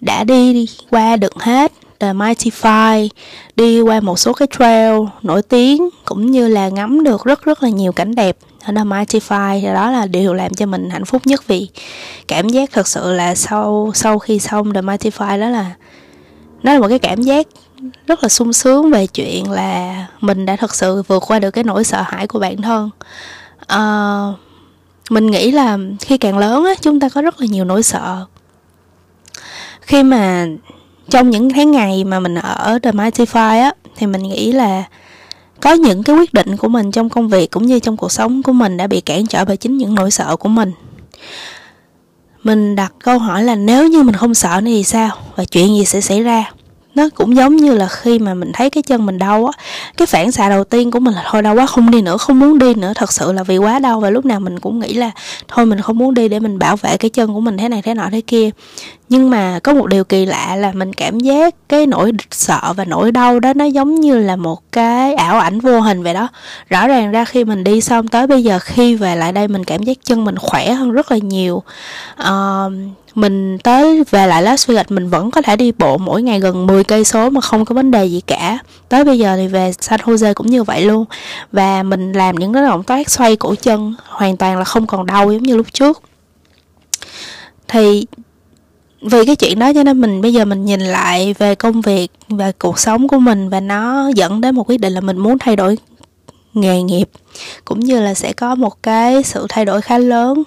đã 0.00 0.24
đi 0.24 0.66
qua 0.90 1.16
được 1.16 1.34
hết 1.34 1.72
The 2.00 2.12
Mighty 2.12 2.50
Five 2.50 3.08
đi 3.56 3.80
qua 3.80 4.00
một 4.00 4.18
số 4.18 4.32
cái 4.32 4.48
trail 4.58 4.94
nổi 5.22 5.42
tiếng 5.42 5.88
cũng 6.04 6.30
như 6.30 6.48
là 6.48 6.68
ngắm 6.68 7.04
được 7.04 7.24
rất 7.24 7.44
rất 7.44 7.62
là 7.62 7.68
nhiều 7.68 7.92
cảnh 7.92 8.14
đẹp 8.14 8.36
ở 8.64 8.72
The 8.76 8.84
Mighty 8.84 9.18
Five. 9.18 9.60
Thì 9.60 9.66
đó 9.66 9.90
là 9.90 10.06
điều 10.06 10.34
làm 10.34 10.54
cho 10.54 10.66
mình 10.66 10.90
hạnh 10.90 11.04
phúc 11.04 11.22
nhất 11.24 11.46
vì 11.46 11.68
cảm 12.28 12.48
giác 12.48 12.70
thật 12.72 12.88
sự 12.88 13.12
là 13.12 13.34
sau 13.34 13.90
sau 13.94 14.18
khi 14.18 14.38
xong 14.38 14.74
The 14.74 14.80
Mighty 14.80 15.10
Five 15.10 15.40
đó 15.40 15.48
là 15.48 15.74
nó 16.62 16.72
là 16.72 16.78
một 16.78 16.88
cái 16.88 16.98
cảm 16.98 17.22
giác 17.22 17.46
rất 18.06 18.22
là 18.22 18.28
sung 18.28 18.52
sướng 18.52 18.90
về 18.90 19.06
chuyện 19.06 19.50
là 19.50 20.06
mình 20.20 20.46
đã 20.46 20.56
thật 20.56 20.74
sự 20.74 21.02
vượt 21.02 21.22
qua 21.26 21.38
được 21.38 21.50
cái 21.50 21.64
nỗi 21.64 21.84
sợ 21.84 22.02
hãi 22.02 22.26
của 22.26 22.38
bản 22.38 22.56
thân. 22.62 22.90
Uh, 23.72 24.38
mình 25.10 25.30
nghĩ 25.30 25.50
là 25.50 25.78
khi 26.00 26.18
càng 26.18 26.38
lớn 26.38 26.64
á 26.64 26.74
chúng 26.80 27.00
ta 27.00 27.08
có 27.08 27.22
rất 27.22 27.40
là 27.40 27.46
nhiều 27.46 27.64
nỗi 27.64 27.82
sợ 27.82 28.26
khi 29.80 30.02
mà 30.02 30.46
trong 31.10 31.30
những 31.30 31.50
tháng 31.50 31.70
ngày 31.70 32.04
mà 32.04 32.20
mình 32.20 32.34
ở 32.34 32.78
The 32.82 32.92
Mighty 32.92 33.24
Five 33.24 33.62
á, 33.62 33.72
thì 33.96 34.06
mình 34.06 34.22
nghĩ 34.22 34.52
là 34.52 34.84
có 35.60 35.72
những 35.72 36.02
cái 36.02 36.16
quyết 36.16 36.34
định 36.34 36.56
của 36.56 36.68
mình 36.68 36.90
trong 36.90 37.08
công 37.08 37.28
việc 37.28 37.50
cũng 37.50 37.66
như 37.66 37.78
trong 37.78 37.96
cuộc 37.96 38.12
sống 38.12 38.42
của 38.42 38.52
mình 38.52 38.76
đã 38.76 38.86
bị 38.86 39.00
cản 39.00 39.26
trở 39.26 39.44
bởi 39.44 39.56
chính 39.56 39.76
những 39.76 39.94
nỗi 39.94 40.10
sợ 40.10 40.36
của 40.36 40.48
mình. 40.48 40.72
Mình 42.42 42.76
đặt 42.76 42.92
câu 42.98 43.18
hỏi 43.18 43.42
là 43.42 43.54
nếu 43.54 43.88
như 43.88 44.02
mình 44.02 44.14
không 44.14 44.34
sợ 44.34 44.60
thì 44.64 44.84
sao 44.84 45.10
và 45.36 45.44
chuyện 45.44 45.76
gì 45.76 45.84
sẽ 45.84 46.00
xảy 46.00 46.22
ra? 46.22 46.52
Nó 46.94 47.08
cũng 47.14 47.36
giống 47.36 47.56
như 47.56 47.74
là 47.74 47.88
khi 47.88 48.18
mà 48.18 48.34
mình 48.34 48.50
thấy 48.52 48.70
cái 48.70 48.82
chân 48.82 49.06
mình 49.06 49.18
đau 49.18 49.46
á, 49.46 49.52
cái 49.96 50.06
phản 50.06 50.32
xạ 50.32 50.48
đầu 50.48 50.64
tiên 50.64 50.90
của 50.90 51.00
mình 51.00 51.14
là 51.14 51.24
thôi 51.30 51.42
đau 51.42 51.54
quá, 51.54 51.66
không 51.66 51.90
đi 51.90 52.02
nữa, 52.02 52.16
không 52.16 52.38
muốn 52.38 52.58
đi 52.58 52.74
nữa, 52.74 52.92
thật 52.96 53.12
sự 53.12 53.32
là 53.32 53.42
vì 53.42 53.58
quá 53.58 53.78
đau. 53.78 54.00
Và 54.00 54.10
lúc 54.10 54.24
nào 54.24 54.40
mình 54.40 54.58
cũng 54.58 54.78
nghĩ 54.78 54.94
là 54.94 55.10
thôi 55.48 55.66
mình 55.66 55.80
không 55.80 55.98
muốn 55.98 56.14
đi 56.14 56.28
để 56.28 56.40
mình 56.40 56.58
bảo 56.58 56.76
vệ 56.76 56.96
cái 56.96 57.10
chân 57.10 57.34
của 57.34 57.40
mình 57.40 57.58
thế 57.58 57.68
này 57.68 57.82
thế 57.82 57.94
nọ 57.94 58.08
thế 58.12 58.20
kia 58.20 58.50
nhưng 59.10 59.30
mà 59.30 59.58
có 59.62 59.74
một 59.74 59.86
điều 59.86 60.04
kỳ 60.04 60.26
lạ 60.26 60.56
là 60.56 60.72
mình 60.72 60.92
cảm 60.92 61.20
giác 61.20 61.54
cái 61.68 61.86
nỗi 61.86 62.12
sợ 62.30 62.72
và 62.76 62.84
nỗi 62.84 63.12
đau 63.12 63.40
đó 63.40 63.52
nó 63.54 63.64
giống 63.64 63.94
như 63.94 64.18
là 64.18 64.36
một 64.36 64.72
cái 64.72 65.14
ảo 65.14 65.38
ảnh 65.38 65.60
vô 65.60 65.80
hình 65.80 66.02
vậy 66.02 66.14
đó. 66.14 66.28
Rõ 66.68 66.88
ràng 66.88 67.10
ra 67.10 67.24
khi 67.24 67.44
mình 67.44 67.64
đi 67.64 67.80
xong 67.80 68.08
tới 68.08 68.26
bây 68.26 68.44
giờ 68.44 68.58
khi 68.58 68.94
về 68.94 69.16
lại 69.16 69.32
đây 69.32 69.48
mình 69.48 69.64
cảm 69.64 69.82
giác 69.82 69.96
chân 70.04 70.24
mình 70.24 70.38
khỏe 70.38 70.72
hơn 70.72 70.92
rất 70.92 71.12
là 71.12 71.18
nhiều. 71.18 71.62
Uh, 72.20 72.72
mình 73.14 73.58
tới 73.58 74.04
về 74.10 74.26
lại 74.26 74.42
Las 74.42 74.68
Vegas 74.68 74.86
mình 74.88 75.10
vẫn 75.10 75.30
có 75.30 75.42
thể 75.42 75.56
đi 75.56 75.72
bộ 75.72 75.98
mỗi 75.98 76.22
ngày 76.22 76.40
gần 76.40 76.66
10 76.66 76.84
cây 76.84 77.04
số 77.04 77.30
mà 77.30 77.40
không 77.40 77.64
có 77.64 77.74
vấn 77.74 77.90
đề 77.90 78.04
gì 78.04 78.20
cả. 78.26 78.58
Tới 78.88 79.04
bây 79.04 79.18
giờ 79.18 79.36
thì 79.36 79.48
về 79.48 79.72
San 79.80 80.00
Jose 80.00 80.34
cũng 80.34 80.46
như 80.46 80.62
vậy 80.62 80.82
luôn. 80.82 81.04
Và 81.52 81.82
mình 81.82 82.12
làm 82.12 82.36
những 82.36 82.52
cái 82.52 82.62
động 82.62 82.82
tác 82.82 83.10
xoay 83.10 83.36
cổ 83.36 83.54
chân 83.54 83.94
hoàn 84.06 84.36
toàn 84.36 84.58
là 84.58 84.64
không 84.64 84.86
còn 84.86 85.06
đau 85.06 85.32
giống 85.32 85.42
như 85.42 85.56
lúc 85.56 85.66
trước. 85.72 86.02
Thì 87.68 88.06
vì 89.00 89.24
cái 89.24 89.36
chuyện 89.36 89.58
đó 89.58 89.72
cho 89.72 89.82
nên 89.82 90.00
mình 90.00 90.20
bây 90.20 90.32
giờ 90.32 90.44
mình 90.44 90.64
nhìn 90.64 90.80
lại 90.80 91.34
về 91.38 91.54
công 91.54 91.80
việc 91.80 92.10
và 92.28 92.52
cuộc 92.58 92.78
sống 92.78 93.08
của 93.08 93.18
mình 93.18 93.48
và 93.48 93.60
nó 93.60 94.08
dẫn 94.14 94.40
đến 94.40 94.54
một 94.54 94.70
quyết 94.70 94.80
định 94.80 94.92
là 94.92 95.00
mình 95.00 95.18
muốn 95.18 95.38
thay 95.38 95.56
đổi 95.56 95.78
nghề 96.54 96.82
nghiệp. 96.82 97.10
Cũng 97.64 97.80
như 97.80 98.00
là 98.00 98.14
sẽ 98.14 98.32
có 98.32 98.54
một 98.54 98.82
cái 98.82 99.22
sự 99.22 99.46
thay 99.48 99.64
đổi 99.64 99.80
khá 99.80 99.98
lớn 99.98 100.42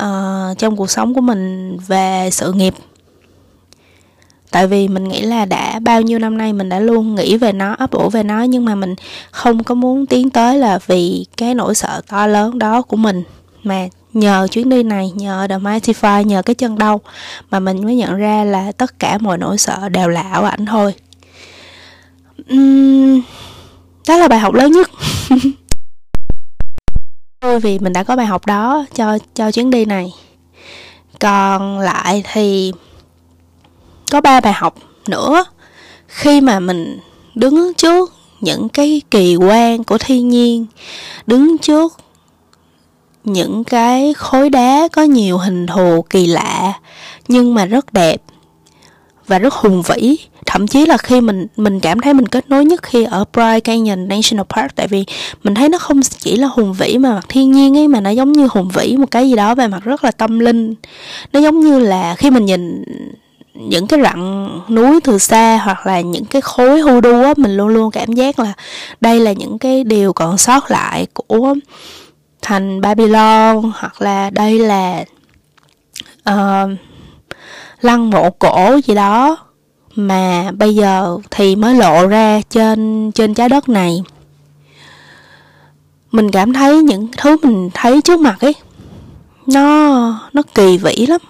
uh, 0.00 0.58
trong 0.58 0.76
cuộc 0.76 0.90
sống 0.90 1.14
của 1.14 1.20
mình 1.20 1.76
về 1.86 2.28
sự 2.32 2.52
nghiệp. 2.52 2.74
Tại 4.50 4.66
vì 4.66 4.88
mình 4.88 5.08
nghĩ 5.08 5.20
là 5.20 5.44
đã 5.44 5.78
bao 5.78 6.02
nhiêu 6.02 6.18
năm 6.18 6.38
nay 6.38 6.52
mình 6.52 6.68
đã 6.68 6.80
luôn 6.80 7.14
nghĩ 7.14 7.36
về 7.36 7.52
nó 7.52 7.74
ấp 7.78 7.90
ủ 7.90 8.08
về 8.08 8.22
nó 8.22 8.42
nhưng 8.42 8.64
mà 8.64 8.74
mình 8.74 8.94
không 9.30 9.64
có 9.64 9.74
muốn 9.74 10.06
tiến 10.06 10.30
tới 10.30 10.58
là 10.58 10.78
vì 10.86 11.26
cái 11.36 11.54
nỗi 11.54 11.74
sợ 11.74 12.00
to 12.08 12.26
lớn 12.26 12.58
đó 12.58 12.82
của 12.82 12.96
mình. 12.96 13.22
Mà 13.62 13.88
nhờ 14.18 14.46
chuyến 14.50 14.68
đi 14.68 14.82
này 14.82 15.12
nhờ 15.14 15.46
The 15.48 15.58
Mighty 15.58 15.92
Five 15.92 16.22
nhờ 16.22 16.42
cái 16.42 16.54
chân 16.54 16.78
đau 16.78 17.00
mà 17.50 17.60
mình 17.60 17.84
mới 17.84 17.96
nhận 17.96 18.16
ra 18.16 18.44
là 18.44 18.72
tất 18.72 18.98
cả 18.98 19.18
mọi 19.18 19.38
nỗi 19.38 19.58
sợ 19.58 19.88
đều 19.88 20.08
là 20.08 20.22
ảo 20.22 20.44
ảnh 20.44 20.66
thôi. 20.66 20.94
Uhm, 22.54 23.20
đó 24.08 24.16
là 24.16 24.28
bài 24.28 24.38
học 24.38 24.54
lớn 24.54 24.72
nhất. 24.72 24.90
Thôi 27.40 27.60
vì 27.60 27.78
mình 27.78 27.92
đã 27.92 28.02
có 28.02 28.16
bài 28.16 28.26
học 28.26 28.46
đó 28.46 28.84
cho 28.94 29.18
cho 29.34 29.52
chuyến 29.52 29.70
đi 29.70 29.84
này. 29.84 30.12
Còn 31.20 31.78
lại 31.78 32.22
thì 32.32 32.72
có 34.10 34.20
ba 34.20 34.40
bài 34.40 34.52
học 34.52 34.74
nữa. 35.08 35.44
Khi 36.08 36.40
mà 36.40 36.60
mình 36.60 36.98
đứng 37.34 37.74
trước 37.74 38.12
những 38.40 38.68
cái 38.68 39.02
kỳ 39.10 39.36
quan 39.36 39.84
của 39.84 39.98
thiên 39.98 40.28
nhiên 40.28 40.66
đứng 41.26 41.58
trước 41.58 41.92
những 43.28 43.64
cái 43.64 44.14
khối 44.14 44.50
đá 44.50 44.88
có 44.92 45.02
nhiều 45.02 45.38
hình 45.38 45.66
thù 45.66 46.04
kỳ 46.10 46.26
lạ, 46.26 46.72
nhưng 47.28 47.54
mà 47.54 47.64
rất 47.64 47.92
đẹp 47.92 48.22
và 49.26 49.38
rất 49.38 49.54
hùng 49.54 49.82
vĩ. 49.82 50.16
Thậm 50.46 50.66
chí 50.66 50.86
là 50.86 50.96
khi 50.96 51.20
mình 51.20 51.46
mình 51.56 51.80
cảm 51.80 52.00
thấy 52.00 52.14
mình 52.14 52.28
kết 52.28 52.50
nối 52.50 52.64
nhất 52.64 52.82
khi 52.82 53.04
ở 53.04 53.24
Bright 53.32 53.64
Canyon 53.64 54.08
National 54.08 54.44
Park, 54.48 54.74
tại 54.74 54.86
vì 54.88 55.04
mình 55.44 55.54
thấy 55.54 55.68
nó 55.68 55.78
không 55.78 56.00
chỉ 56.02 56.36
là 56.36 56.46
hùng 56.46 56.72
vĩ 56.72 56.98
mà 56.98 57.14
mặt 57.14 57.24
thiên 57.28 57.52
nhiên 57.52 57.76
ấy, 57.76 57.88
mà 57.88 58.00
nó 58.00 58.10
giống 58.10 58.32
như 58.32 58.48
hùng 58.50 58.68
vĩ 58.74 58.96
một 58.96 59.10
cái 59.10 59.30
gì 59.30 59.36
đó 59.36 59.54
về 59.54 59.68
mặt 59.68 59.84
rất 59.84 60.04
là 60.04 60.10
tâm 60.10 60.38
linh. 60.38 60.74
Nó 61.32 61.40
giống 61.40 61.60
như 61.60 61.78
là 61.78 62.14
khi 62.14 62.30
mình 62.30 62.46
nhìn 62.46 62.84
những 63.54 63.86
cái 63.86 64.00
rặng 64.02 64.50
núi 64.68 65.00
từ 65.04 65.18
xa 65.18 65.60
hoặc 65.64 65.86
là 65.86 66.00
những 66.00 66.24
cái 66.24 66.42
khối 66.42 66.80
hoodoo 66.80 67.22
á, 67.22 67.34
mình 67.36 67.56
luôn 67.56 67.68
luôn 67.68 67.90
cảm 67.90 68.12
giác 68.12 68.38
là 68.38 68.52
đây 69.00 69.20
là 69.20 69.32
những 69.32 69.58
cái 69.58 69.84
điều 69.84 70.12
còn 70.12 70.38
sót 70.38 70.70
lại 70.70 71.06
của 71.14 71.54
thành 72.48 72.80
Babylon 72.80 73.72
hoặc 73.74 74.02
là 74.02 74.30
đây 74.30 74.58
là 74.58 75.04
uh, 76.30 76.70
lăng 77.80 78.10
mộ 78.10 78.30
cổ 78.30 78.80
gì 78.84 78.94
đó 78.94 79.36
mà 79.94 80.50
bây 80.50 80.74
giờ 80.74 81.18
thì 81.30 81.56
mới 81.56 81.74
lộ 81.74 82.06
ra 82.06 82.40
trên 82.50 83.12
trên 83.12 83.34
trái 83.34 83.48
đất 83.48 83.68
này. 83.68 84.02
Mình 86.10 86.30
cảm 86.30 86.52
thấy 86.52 86.82
những 86.82 87.08
thứ 87.16 87.36
mình 87.42 87.70
thấy 87.74 88.00
trước 88.02 88.20
mặt 88.20 88.40
ấy 88.40 88.54
nó 89.46 90.30
nó 90.32 90.42
kỳ 90.54 90.78
vĩ 90.78 91.06
lắm 91.06 91.20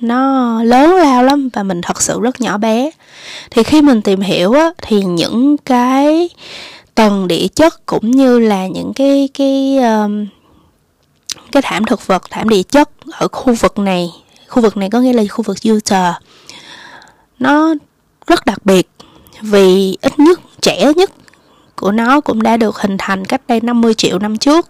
nó 0.00 0.62
lớn 0.62 0.94
lao 0.94 1.22
lắm 1.22 1.48
và 1.52 1.62
mình 1.62 1.80
thật 1.82 2.02
sự 2.02 2.20
rất 2.20 2.40
nhỏ 2.40 2.58
bé. 2.58 2.90
Thì 3.50 3.62
khi 3.62 3.82
mình 3.82 4.02
tìm 4.02 4.20
hiểu 4.20 4.52
á 4.52 4.70
thì 4.82 5.02
những 5.02 5.56
cái 5.56 6.28
tầng 6.94 7.28
địa 7.28 7.46
chất 7.54 7.86
cũng 7.86 8.10
như 8.10 8.38
là 8.38 8.66
những 8.66 8.92
cái 8.94 9.28
cái 9.34 9.78
um, 9.78 10.26
cái 11.52 11.62
thảm 11.62 11.84
thực 11.84 12.06
vật, 12.06 12.22
thảm 12.30 12.48
địa 12.48 12.62
chất 12.62 12.90
ở 13.12 13.28
khu 13.28 13.54
vực 13.54 13.78
này. 13.78 14.10
Khu 14.48 14.62
vực 14.62 14.76
này 14.76 14.90
có 14.90 15.00
nghĩa 15.00 15.12
là 15.12 15.22
khu 15.30 15.42
vực 15.42 15.56
Utah 15.70 16.14
nó 17.38 17.74
rất 18.26 18.46
đặc 18.46 18.66
biệt 18.66 18.88
vì 19.40 19.98
ít 20.02 20.18
nhất, 20.18 20.40
trẻ 20.60 20.92
nhất 20.96 21.10
của 21.76 21.92
nó 21.92 22.20
cũng 22.20 22.42
đã 22.42 22.56
được 22.56 22.80
hình 22.80 22.96
thành 22.98 23.24
cách 23.24 23.42
đây 23.48 23.60
50 23.60 23.94
triệu 23.94 24.18
năm 24.18 24.38
trước. 24.38 24.68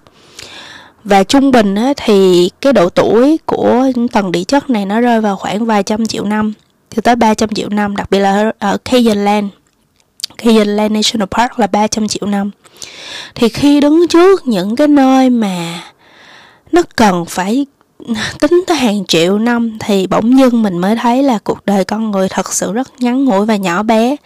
Và 1.05 1.25
trung 1.25 1.51
bình 1.51 1.77
thì 1.97 2.51
cái 2.61 2.73
độ 2.73 2.89
tuổi 2.89 3.39
của 3.47 3.87
tầng 4.13 4.33
địa 4.33 4.45
chất 4.45 4.71
này 4.71 4.87
nó 4.87 5.01
rơi 5.01 5.21
vào 5.21 5.37
khoảng 5.37 5.67
vài 5.67 5.83
trăm 5.83 6.07
triệu 6.07 6.25
năm, 6.25 6.53
thì 6.91 7.03
tới 7.03 7.17
300 7.17 7.49
triệu 7.55 7.69
năm, 7.69 7.97
đặc 7.97 8.11
biệt 8.11 8.19
là 8.19 8.53
ở 8.59 8.79
Cayenne 8.85 9.23
Land. 9.23 9.47
Cayenne 10.39 10.73
Land 10.73 10.93
National 10.93 11.27
Park 11.31 11.59
là 11.59 11.67
300 11.67 12.09
triệu 12.09 12.27
năm. 12.27 12.51
Thì 13.35 13.49
khi 13.49 13.81
đứng 13.81 14.09
trước 14.09 14.47
những 14.47 14.77
cái 14.77 14.89
nơi 14.89 15.31
mà 15.31 15.83
nó 16.73 16.83
cần 16.97 17.25
phải 17.25 17.67
tính 18.41 18.65
tới 18.67 18.77
hàng 18.77 19.05
triệu 19.05 19.39
năm 19.39 19.79
thì 19.81 20.07
bỗng 20.07 20.39
dưng 20.39 20.63
mình 20.63 20.79
mới 20.79 20.97
thấy 20.97 21.23
là 21.23 21.39
cuộc 21.45 21.67
đời 21.67 21.85
con 21.85 22.11
người 22.11 22.29
thật 22.29 22.55
sự 22.55 22.73
rất 22.73 22.89
ngắn 23.01 23.25
ngủi 23.25 23.47
và 23.47 23.57
nhỏ 23.57 23.83
bé. 23.83 24.17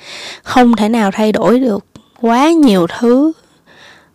Không 0.43 0.77
thể 0.77 0.89
nào 0.89 1.11
thay 1.11 1.33
đổi 1.33 1.61
được 1.61 1.85
quá 2.21 2.51
nhiều 2.51 2.87
thứ 2.99 3.33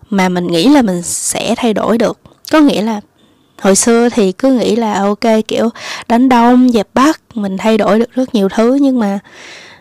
mà 0.10 0.30
mình 0.30 0.48
nghĩ 0.48 0.70
là 0.70 0.82
mình 0.82 1.02
sẽ 1.02 1.56
thay 1.58 1.74
đổi 1.74 1.98
được. 1.98 2.20
Có 2.52 2.60
nghĩa 2.60 2.82
là 2.82 3.02
hồi 3.62 3.76
xưa 3.76 4.10
thì 4.10 4.32
cứ 4.32 4.54
nghĩ 4.54 4.76
là, 4.76 4.94
ok, 4.94 5.46
kiểu 5.48 5.70
đánh 6.08 6.30
đông, 6.30 6.70
dẹp 6.70 6.88
bắc 6.94 7.22
mình 7.34 7.58
thay 7.58 7.78
đổi 7.78 8.00
được 8.00 8.14
rất 8.14 8.36
nhiều 8.36 8.50
thứ. 8.50 8.78
Nhưng 8.82 9.00
mà 9.00 9.20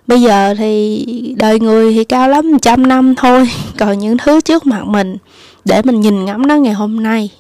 bây 0.07 0.21
giờ 0.23 0.55
thì 0.59 1.05
đời 1.37 1.61
người 1.61 1.95
thì 1.95 2.05
cao 2.05 2.29
lắm, 2.29 2.59
trăm 2.63 2.87
năm 2.87 3.15
thôi. 3.15 3.51
Còn 3.79 3.99
những 3.99 4.17
thứ 4.19 4.41
trước 4.41 4.67
mặt 4.67 4.87
mình 4.87 5.17
để 5.67 5.83
mình 5.85 6.01
nhìn 6.01 6.25
ngắm 6.25 6.47
nó 6.47 6.57
ngày 6.57 6.75
hôm 6.75 7.03
nay. 7.03 7.31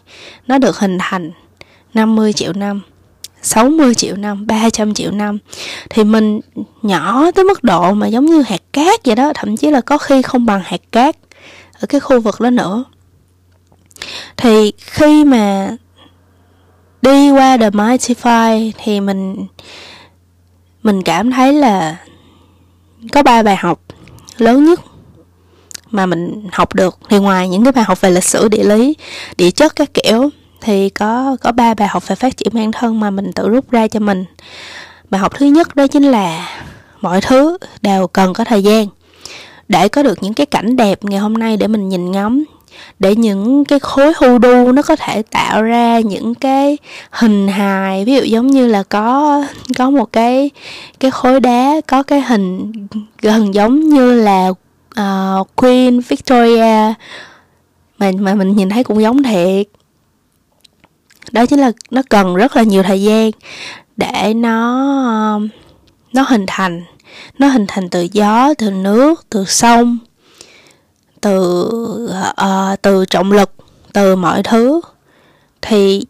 Nó 0.46 0.58
được 0.58 0.78
hình 0.78 0.98
thành 1.00 1.30
50 1.94 2.32
triệu 2.32 2.52
năm 2.52 2.80
60 3.42 3.94
triệu 3.94 4.16
năm, 4.16 4.46
300 4.46 4.94
triệu 4.94 5.10
năm. 5.10 5.38
Thì 5.90 6.04
mình 6.04 6.40
nhỏ 6.82 7.30
tới 7.30 7.44
mức 7.44 7.64
độ 7.64 7.92
mà 7.92 8.06
giống 8.06 8.26
như 8.26 8.42
hạt 8.42 8.60
cát 8.72 9.04
vậy 9.04 9.14
đó 9.14 9.32
Thậm 9.34 9.56
chí 9.56 9.70
là 9.70 9.80
có 9.80 9.98
khi 9.98 10.22
không 10.22 10.46
bằng 10.46 10.62
hạt 10.64 10.80
cát 10.92 11.16
Ở 11.80 11.86
cái 11.86 12.00
khu 12.00 12.20
vực 12.20 12.40
đó 12.40 12.50
nữa. 12.50 12.84
Thì 14.36 14.72
khi 14.78 15.24
mà 15.24 15.76
đi 17.02 17.30
qua 17.30 17.56
The 17.56 17.70
Mighty 17.70 18.14
Five 18.14 18.72
Thì 18.84 19.00
mình 19.00 19.46
mình 20.82 21.02
cảm 21.02 21.30
thấy 21.30 21.52
là 21.52 21.96
có 23.12 23.22
ba 23.22 23.42
bài 23.42 23.56
học. 23.56 23.80
Lớn 24.38 24.64
nhất 24.64 24.80
mà 25.90 26.06
mình 26.06 26.48
học 26.52 26.74
được. 26.74 26.98
Thì 27.08 27.18
ngoài 27.18 27.48
những 27.48 27.64
cái 27.64 27.72
bài 27.72 27.84
học 27.84 28.00
về 28.00 28.10
lịch 28.10 28.24
sử, 28.24 28.48
địa 28.48 28.64
lý, 28.64 28.94
địa 29.36 29.50
chất 29.50 29.76
các 29.76 29.94
kiểu, 29.94 30.30
thì 30.60 30.88
có 30.88 31.36
có 31.40 31.52
ba 31.52 31.74
bài 31.74 31.88
học 31.88 32.08
về 32.08 32.16
phát 32.16 32.36
triển 32.36 32.48
bản 32.52 32.72
thân 32.72 33.00
mà 33.00 33.10
mình 33.10 33.32
tự 33.32 33.48
rút 33.48 33.70
ra 33.70 33.88
cho 33.88 34.00
mình. 34.00 34.24
Bài 35.10 35.20
học 35.20 35.32
thứ 35.36 35.46
nhất 35.46 35.76
đó 35.76 35.86
chính 35.86 36.02
là 36.02 36.48
mọi 37.00 37.20
thứ 37.20 37.58
đều 37.82 38.06
cần 38.06 38.32
có 38.32 38.44
thời 38.44 38.62
gian. 38.62 38.86
Để 39.68 39.88
có 39.88 40.02
được 40.02 40.22
những 40.22 40.34
cái 40.34 40.46
cảnh 40.46 40.76
đẹp 40.76 41.04
ngày 41.04 41.20
hôm 41.20 41.34
nay 41.34 41.56
để 41.56 41.66
mình 41.66 41.88
nhìn 41.88 42.12
ngắm, 42.12 42.44
để 42.98 43.16
những 43.16 43.64
cái 43.64 43.78
khối 43.78 44.12
hoodoo 44.16 44.72
nó 44.72 44.82
có 44.82 44.96
thể 44.96 45.22
tạo 45.22 45.62
ra 45.62 46.00
những 46.00 46.34
cái 46.34 46.78
hình 47.10 47.48
hài. 47.48 48.04
Ví 48.04 48.14
dụ 48.14 48.22
giống 48.22 48.46
như 48.46 48.66
là 48.66 48.82
có 48.82 49.42
có 49.78 49.90
một 49.90 50.12
cái 50.12 50.50
cái 51.00 51.10
khối 51.10 51.40
đá, 51.40 51.80
có 51.86 52.02
cái 52.02 52.20
hình 52.20 52.72
gần 53.22 53.54
giống 53.54 53.80
như 53.80 54.22
là 54.22 54.50
uh, 55.00 55.56
Queen 55.56 56.00
Victoria. 56.00 56.94
Mà 57.98 58.10
mà 58.18 58.34
mình 58.34 58.56
nhìn 58.56 58.68
thấy 58.68 58.84
cũng 58.84 59.02
giống 59.02 59.22
thiệt. 59.22 59.66
Đó 61.32 61.46
chính 61.46 61.60
là 61.60 61.72
nó 61.90 62.02
cần 62.10 62.34
rất 62.34 62.56
là 62.56 62.62
nhiều 62.62 62.82
thời 62.82 63.02
gian 63.02 63.30
để 63.96 64.34
nó 64.34 65.40
nó 66.12 66.22
hình 66.22 66.44
thành. 66.46 66.84
Nó 67.38 67.48
hình 67.48 67.64
thành 67.68 67.88
từ 67.88 68.08
gió 68.12 68.54
từ 68.58 68.70
nước 68.70 69.26
từ 69.30 69.44
sông 69.44 69.98
từ 71.20 71.62
uh, 72.42 72.82
từ 72.82 73.04
trọng 73.04 73.32
lực 73.32 73.54
từ 73.92 74.16
mọi 74.16 74.42
thứ. 74.42 74.80
Thì 75.62 76.06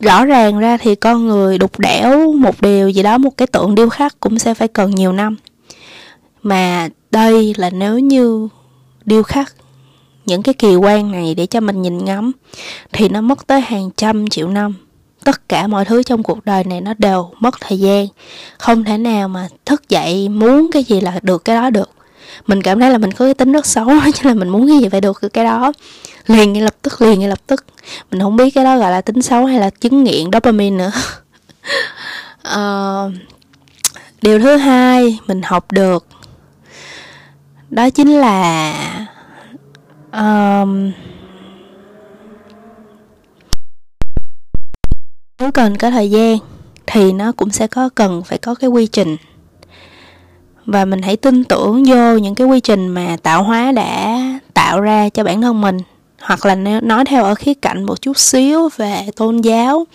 rõ 0.00 0.24
ràng 0.24 0.58
ra 0.58 0.76
thì 0.76 0.94
con 0.94 1.26
người 1.26 1.58
đục 1.58 1.78
đẽo 1.78 2.32
một 2.32 2.60
điều 2.60 2.88
gì 2.88 3.02
đó 3.02 3.18
một 3.18 3.36
cái 3.36 3.46
tượng 3.46 3.74
điêu 3.74 3.88
khắc 3.88 4.20
cũng 4.20 4.38
sẽ 4.38 4.54
phải 4.54 4.68
cần 4.68 4.90
nhiều 4.90 5.12
năm 5.12 5.36
mà 6.42 6.88
đây 7.10 7.54
là 7.56 7.70
nếu 7.70 7.98
như 7.98 8.48
điêu 9.04 9.22
khắc 9.22 9.54
những 10.26 10.42
cái 10.42 10.54
kỳ 10.54 10.76
quan 10.76 11.12
này 11.12 11.34
để 11.34 11.46
cho 11.46 11.60
mình 11.60 11.82
nhìn 11.82 12.04
ngắm 12.04 12.32
thì 12.92 13.08
nó 13.08 13.20
mất 13.20 13.46
tới 13.46 13.60
hàng 13.60 13.90
trăm 13.96 14.28
triệu 14.28 14.48
năm. 14.48 14.74
Tất 15.24 15.48
cả 15.48 15.66
mọi 15.66 15.84
thứ 15.84 16.02
trong 16.02 16.22
cuộc 16.22 16.44
đời 16.44 16.64
này 16.64 16.80
nó 16.80 16.94
đều 16.98 17.30
mất 17.40 17.60
thời 17.60 17.78
gian. 17.78 18.06
Không 18.58 18.84
thể 18.84 18.98
nào 18.98 19.28
mà 19.28 19.48
thức 19.64 19.88
dậy 19.88 20.28
muốn 20.28 20.70
cái 20.72 20.84
gì 20.84 21.00
là 21.00 21.20
được 21.22 21.44
cái 21.44 21.56
đó 21.56 21.70
được. 21.70 21.90
Mình 22.46 22.62
cảm 22.62 22.80
thấy 22.80 22.90
là 22.90 22.98
mình 22.98 23.12
có 23.12 23.24
cái 23.24 23.34
tính 23.34 23.52
rất 23.52 23.66
xấu 23.66 23.86
đó 23.86 24.06
cho 24.14 24.28
là 24.28 24.34
mình 24.34 24.48
muốn 24.48 24.68
cái 24.68 24.78
gì 24.78 24.88
phải 24.88 25.00
được 25.00 25.22
cái 25.32 25.44
đó. 25.44 25.72
Liền 26.26 26.52
ngay 26.52 26.62
lập 26.62 26.74
tức 26.82 27.02
liền 27.02 27.20
ngay 27.20 27.28
lập 27.28 27.40
tức. 27.46 27.64
Mình 28.10 28.20
không 28.20 28.36
biết 28.36 28.50
cái 28.54 28.64
đó 28.64 28.78
gọi 28.78 28.90
là 28.90 29.00
tính 29.00 29.22
xấu 29.22 29.46
hay 29.46 29.60
là 29.60 29.70
chứng 29.70 30.04
nghiện 30.04 30.32
dopamine 30.32 30.76
nữa. 30.76 30.92
Uh, 32.56 33.12
điều 34.22 34.38
thứ 34.38 34.56
hai 34.56 35.18
mình 35.26 35.42
học 35.42 35.72
được 35.72 36.06
đó 37.72 37.90
chính 37.90 38.08
là 38.08 38.74
um, 40.12 40.92
nếu 45.38 45.52
cần 45.52 45.76
có 45.76 45.90
thời 45.90 46.10
gian 46.10 46.38
thì 46.86 47.12
nó 47.12 47.32
cũng 47.32 47.50
sẽ 47.50 47.66
có 47.66 47.88
cần 47.94 48.22
phải 48.24 48.38
có 48.38 48.54
cái 48.54 48.70
quy 48.70 48.86
trình. 48.86 49.16
Và 50.66 50.84
mình 50.84 51.02
hãy 51.02 51.16
tin 51.16 51.44
tưởng 51.44 51.84
vô 51.84 52.16
những 52.16 52.34
cái 52.34 52.46
quy 52.46 52.60
trình 52.60 52.88
mà 52.88 53.16
tạo 53.22 53.42
hóa 53.42 53.72
đã 53.72 54.18
tạo 54.54 54.80
ra 54.80 55.08
cho 55.08 55.24
bản 55.24 55.42
thân 55.42 55.60
mình. 55.60 55.78
Hoặc 56.20 56.46
là 56.46 56.54
nói 56.82 57.04
theo 57.04 57.24
ở 57.24 57.34
khía 57.34 57.54
cạnh 57.54 57.84
một 57.84 58.02
chút 58.02 58.18
xíu 58.18 58.68
về 58.76 59.06
tôn 59.16 59.40
giáo 59.40 59.86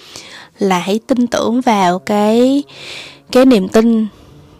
là 0.59 0.79
hãy 0.79 0.99
tin 1.07 1.27
tưởng 1.27 1.61
vào 1.61 1.99
cái 1.99 2.63
cái 3.31 3.45
niềm 3.45 3.67
tin 3.67 4.07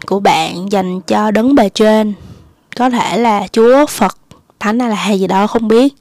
của 0.06 0.20
bạn 0.20 0.72
dành 0.72 1.00
cho 1.00 1.30
đấng 1.30 1.54
bề 1.54 1.68
trên 1.68 2.14
có 2.78 2.90
thể 2.90 3.18
là 3.18 3.46
chúa 3.52 3.86
phật 3.86 4.18
thánh 4.60 4.80
hay 4.80 4.90
là 4.90 5.12
gì 5.12 5.26
đó 5.26 5.46
không 5.46 5.68
biết. 5.68 5.94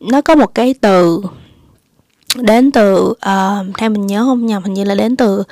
Nó 0.00 0.20
có 0.20 0.34
một 0.34 0.54
cái 0.54 0.74
từ 0.74 1.22
đến 2.34 2.70
từ 2.70 3.04
uh, 3.04 3.76
theo 3.78 3.90
mình 3.90 4.06
nhớ 4.06 4.24
không 4.24 4.46
nhầm 4.46 4.62
hình 4.62 4.74
như 4.74 4.84
là 4.84 4.94
đến 4.94 5.16
từ 5.16 5.42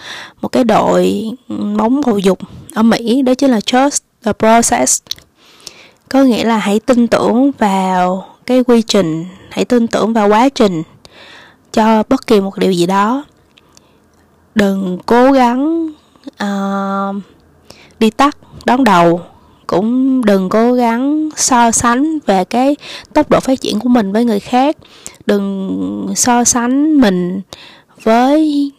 một 0.41 0.49
cái 0.49 0.65
đội 0.65 1.31
bóng 1.77 2.01
bầu 2.07 2.19
dục 2.19 2.39
ở 2.75 2.83
Mỹ 2.83 3.23
đó 3.23 3.35
chính 3.35 3.51
là 3.51 3.61
trust 3.61 4.03
the 4.23 4.33
process. 4.33 5.03
Có 6.09 6.23
nghĩa 6.23 6.45
là 6.45 6.59
hãy 6.59 6.81
tin 6.81 7.07
tưởng 7.07 7.51
vào 7.59 8.29
cái 8.47 8.65
quy 8.65 8.83
trình 8.83 9.25
hãy 9.51 9.65
tin 9.65 9.87
tưởng 9.87 10.13
vào 10.13 10.29
quá 10.29 10.49
trình 10.49 10.83
cho 11.73 12.03
bất 12.09 12.27
kỳ 12.27 12.41
một 12.41 12.59
điều 12.59 12.73
gì 12.73 12.87
đó. 12.87 13.25
Đừng 14.55 14.99
cố 15.07 15.33
gắng 15.33 15.89
uh, 16.45 17.23
đi 18.01 18.11
tắt. 18.11 18.37
Đón 18.65 18.85
đầu 18.85 19.21
cũng 19.67 20.25
đừng 20.25 20.49
cố 20.49 20.73
gắng 20.73 21.29
so 21.37 21.71
sánh 21.71 22.19
về 22.27 22.45
cái 22.45 22.77
tốc 23.15 23.31
độ 23.31 23.41
phát 23.41 23.61
triển 23.61 23.81
của 23.81 23.89
mình 23.89 24.13
với 24.13 24.25
người 24.25 24.41
khác. 24.41 24.77
Đừng 25.27 26.13
so 26.17 26.45
sánh 26.45 27.01
mình 27.01 27.41
với 28.03 28.71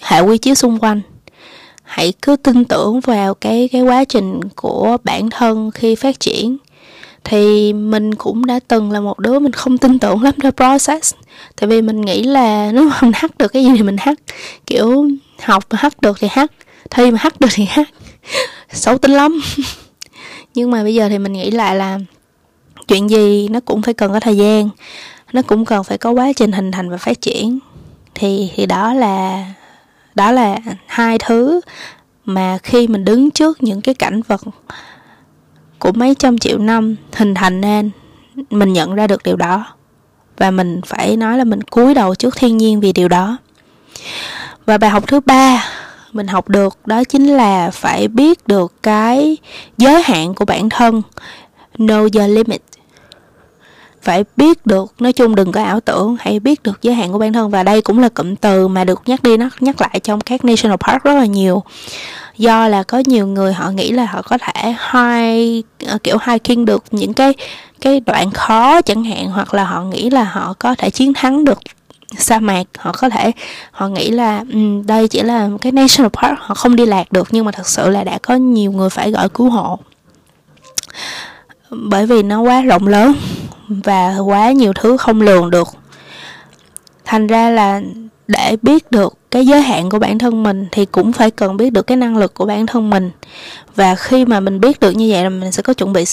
hệ 0.00 0.20
quy 0.20 0.38
chiếu 0.38 0.54
xung 0.54 0.78
quanh. 0.78 1.00
Hãy 1.82 2.12
cứ 2.22 2.36
tin 2.36 2.64
tưởng 2.64 3.00
vào 3.00 3.34
cái 3.34 3.68
cái 3.72 3.82
quá 3.82 4.04
trình 4.04 4.40
của 4.56 4.96
bản 5.04 5.30
thân 5.30 5.70
khi 5.70 5.94
phát 5.94 6.20
triển. 6.20 6.56
Thì 7.24 7.72
mình 7.72 8.14
cũng 8.14 8.46
đã 8.46 8.60
từng 8.68 8.90
là 8.90 9.00
một 9.00 9.18
đứa 9.18 9.38
mình 9.38 9.52
không 9.52 9.78
tin 9.78 9.98
tưởng 9.98 10.22
lắm 10.22 10.34
the 10.42 10.50
process. 10.50 11.14
Tại 11.60 11.68
vì 11.68 11.82
mình 11.82 12.00
nghĩ 12.00 12.22
là 12.22 12.70
nếu 12.74 12.84
mà 12.84 12.98
mình 13.02 13.12
hát 13.14 13.38
được 13.38 13.48
cái 13.48 13.64
gì 13.64 13.70
thì 13.76 13.82
mình 13.82 13.96
hát 13.98 14.18
kiểu 14.66 15.06
học 15.42 15.64
mà 15.70 15.78
hát 15.80 16.00
được 16.00 16.16
thì 16.20 16.28
hát 16.30 16.52
thi 16.94 17.10
mà 17.10 17.18
hát 17.20 17.40
được 17.40 17.48
thì 17.52 17.64
hát. 17.64 17.88
Xấu 18.72 18.98
tính 18.98 19.10
lắm. 19.10 19.40
Nhưng 20.54 20.70
mà 20.70 20.82
bây 20.82 20.94
giờ 20.94 21.08
thì 21.08 21.18
mình 21.18 21.32
nghĩ 21.32 21.50
lại 21.50 21.76
là 21.76 21.98
chuyện 22.88 23.10
gì 23.10 23.48
nó 23.48 23.60
cũng 23.60 23.82
phải 23.82 23.94
cần 23.94 24.12
có 24.12 24.20
thời 24.20 24.36
gian. 24.36 24.68
Nó 25.32 25.42
cũng 25.42 25.64
cần 25.64 25.84
phải 25.84 25.98
có 25.98 26.10
quá 26.10 26.32
trình 26.36 26.52
hình 26.52 26.72
thành 26.72 26.90
và 26.90 26.96
phát 26.96 27.20
triển. 27.20 27.58
Thì 28.14 28.50
thì 28.56 28.66
đó 28.66 28.94
là 28.94 29.44
đó 30.14 30.32
là 30.32 30.56
hai 30.86 31.18
thứ 31.18 31.60
mà 32.24 32.58
khi 32.62 32.86
mình 32.86 33.04
đứng 33.04 33.30
trước 33.30 33.62
những 33.62 33.80
cái 33.80 33.94
cảnh 33.94 34.22
vật 34.22 34.40
của 35.78 35.92
mấy 35.92 36.14
trăm 36.14 36.38
triệu 36.38 36.58
năm 36.58 36.96
hình 37.12 37.34
thành 37.34 37.60
nên, 37.60 37.90
mình 38.50 38.72
nhận 38.72 38.94
ra 38.94 39.06
được 39.06 39.22
điều 39.22 39.36
đó. 39.36 39.66
Và 40.36 40.50
mình 40.50 40.80
phải 40.86 41.16
nói 41.16 41.38
là 41.38 41.44
mình 41.44 41.62
cúi 41.62 41.94
đầu 41.94 42.14
trước 42.14 42.36
thiên 42.36 42.56
nhiên 42.56 42.80
vì 42.80 42.92
điều 42.92 43.08
đó. 43.08 43.36
Và 44.66 44.78
bài 44.78 44.90
học 44.90 45.04
thứ 45.06 45.20
ba 45.20 45.64
mình 46.12 46.26
học 46.26 46.48
được 46.48 46.78
đó 46.86 47.04
chính 47.04 47.26
là 47.26 47.70
phải 47.70 48.08
biết 48.08 48.46
được 48.46 48.72
cái 48.82 49.36
giới 49.78 50.02
hạn 50.02 50.34
của 50.34 50.44
bản 50.44 50.68
thân. 50.68 51.02
Know 51.78 52.00
your 52.00 52.36
limit. 52.36 52.62
Phải 54.02 54.24
biết 54.36 54.66
được, 54.66 54.94
nói 54.98 55.12
chung 55.12 55.34
đừng 55.34 55.52
có 55.52 55.62
ảo 55.62 55.80
tưởng, 55.80 56.16
hãy 56.20 56.40
biết 56.40 56.62
được 56.62 56.82
giới 56.82 56.94
hạn 56.94 57.12
của 57.12 57.18
bản 57.18 57.32
thân. 57.32 57.50
Và 57.50 57.62
đây 57.62 57.82
cũng 57.82 57.98
là 57.98 58.08
cụm 58.08 58.34
từ 58.34 58.68
mà 58.68 58.84
được 58.84 59.02
nhắc 59.06 59.22
đi 59.22 59.36
nhắc 59.36 59.52
nhắc 59.60 59.80
lại 59.80 60.00
trong 60.02 60.20
các 60.20 60.44
national 60.44 60.76
park 60.76 61.02
rất 61.02 61.14
là 61.14 61.26
nhiều. 61.26 61.62
Do 62.36 62.68
là 62.68 62.82
có 62.82 63.02
nhiều 63.06 63.26
người 63.26 63.52
họ 63.52 63.70
nghĩ 63.70 63.90
là 63.90 64.06
họ 64.06 64.22
có 64.22 64.38
thể 64.38 64.74
hai 64.78 65.62
ờ, 65.86 65.98
kiểu 66.02 66.16
hai 66.16 66.38
hiking 66.44 66.64
được 66.64 66.84
những 66.90 67.14
cái 67.14 67.34
cái 67.80 68.00
đoạn 68.00 68.30
khó 68.30 68.82
chẳng 68.82 69.04
hạn, 69.04 69.30
hoặc 69.30 69.54
là 69.54 69.64
họ 69.64 69.82
nghĩ 69.82 70.10
là 70.10 70.24
họ 70.24 70.54
có 70.58 70.74
thể 70.74 70.90
chiến 70.90 71.14
thắng 71.14 71.44
được 71.44 71.58
sa 72.18 72.40
mạc 72.40 72.64
họ 72.78 72.92
có 72.98 73.08
thể 73.08 73.32
họ 73.70 73.88
nghĩ 73.88 74.10
là 74.10 74.44
um, 74.52 74.86
đây 74.86 75.08
chỉ 75.08 75.22
là 75.22 75.48
cái 75.60 75.72
national 75.72 76.08
park 76.08 76.38
họ 76.38 76.54
không 76.54 76.76
đi 76.76 76.86
lạc 76.86 77.12
được 77.12 77.28
nhưng 77.30 77.44
mà 77.44 77.52
thật 77.52 77.68
sự 77.68 77.88
là 77.88 78.04
đã 78.04 78.18
có 78.22 78.34
nhiều 78.34 78.72
người 78.72 78.90
phải 78.90 79.10
gọi 79.10 79.28
cứu 79.28 79.50
hộ. 79.50 79.78
Bởi 81.70 82.06
vì 82.06 82.22
nó 82.22 82.40
quá 82.40 82.62
rộng 82.62 82.86
lớn 82.86 83.12
và 83.68 84.18
quá 84.18 84.52
nhiều 84.52 84.72
thứ 84.72 84.96
không 84.96 85.20
lường 85.20 85.50
được. 85.50 85.68
Thành 87.04 87.26
ra 87.26 87.50
là 87.50 87.80
để 88.28 88.56
biết 88.62 88.90
được 88.90 89.14
cái 89.30 89.46
giới 89.46 89.62
hạn 89.62 89.90
của 89.90 89.98
bản 89.98 90.18
thân 90.18 90.42
mình 90.42 90.66
thì 90.72 90.86
cũng 90.86 91.12
phải 91.12 91.30
cần 91.30 91.56
biết 91.56 91.70
được 91.70 91.86
cái 91.86 91.96
năng 91.96 92.16
lực 92.16 92.34
của 92.34 92.44
bản 92.44 92.66
thân 92.66 92.90
mình. 92.90 93.10
Và 93.76 93.94
khi 93.94 94.24
mà 94.24 94.40
mình 94.40 94.60
biết 94.60 94.80
được 94.80 94.90
như 94.90 95.08
vậy 95.10 95.22
là 95.22 95.28
mình 95.28 95.52
sẽ 95.52 95.62
có 95.62 95.74
chuẩn 95.74 95.92
bị 95.92 96.04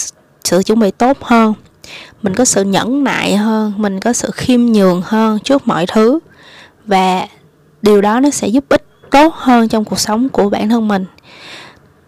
sự 0.44 0.64
chuẩn 0.64 0.80
bị 0.80 0.92
tốt 0.92 1.18
hơn 1.22 1.54
mình 2.22 2.36
có 2.36 2.46
sự 2.46 2.64
nhẫn 2.64 3.04
nại 3.04 3.36
hơn, 3.36 3.74
mình 3.78 4.00
có 4.00 4.14
sự 4.14 4.32
khiêm 4.34 4.66
nhường 4.66 5.02
hơn 5.06 5.40
trước 5.40 5.68
mọi 5.68 5.86
thứ. 5.86 6.20
Và 6.86 7.28
điều 7.82 8.02
đó 8.02 8.20
nó 8.20 8.30
sẽ 8.30 8.48
giúp 8.48 8.66
ích 8.70 8.86
tốt 9.12 9.34
hơn 9.36 9.68
trong 9.68 9.86
cuộc 9.86 10.00
sống 10.00 10.30
của 10.30 10.50
bản 10.50 10.70
thân 10.70 10.88
mình. 10.88 11.06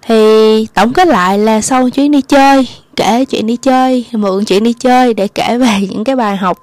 Thì 0.02 0.68
tổng 0.74 0.94
kết 0.94 1.08
lại 1.08 1.38
là 1.38 1.62
sau 1.62 1.90
chuyến 1.90 2.12
đi 2.12 2.22
chơi, 2.22 2.68
kể 2.96 3.26
chuyện 3.26 3.48
đi 3.48 3.58
chơi, 3.58 4.06
mượn 4.12 4.46
chuyện 4.46 4.64
đi 4.64 4.74
chơi 4.74 5.14
để 5.14 5.28
kể 5.28 5.58
về 5.58 5.80
những 5.90 6.04
cái 6.04 6.16
bài 6.16 6.38
học. 6.38 6.58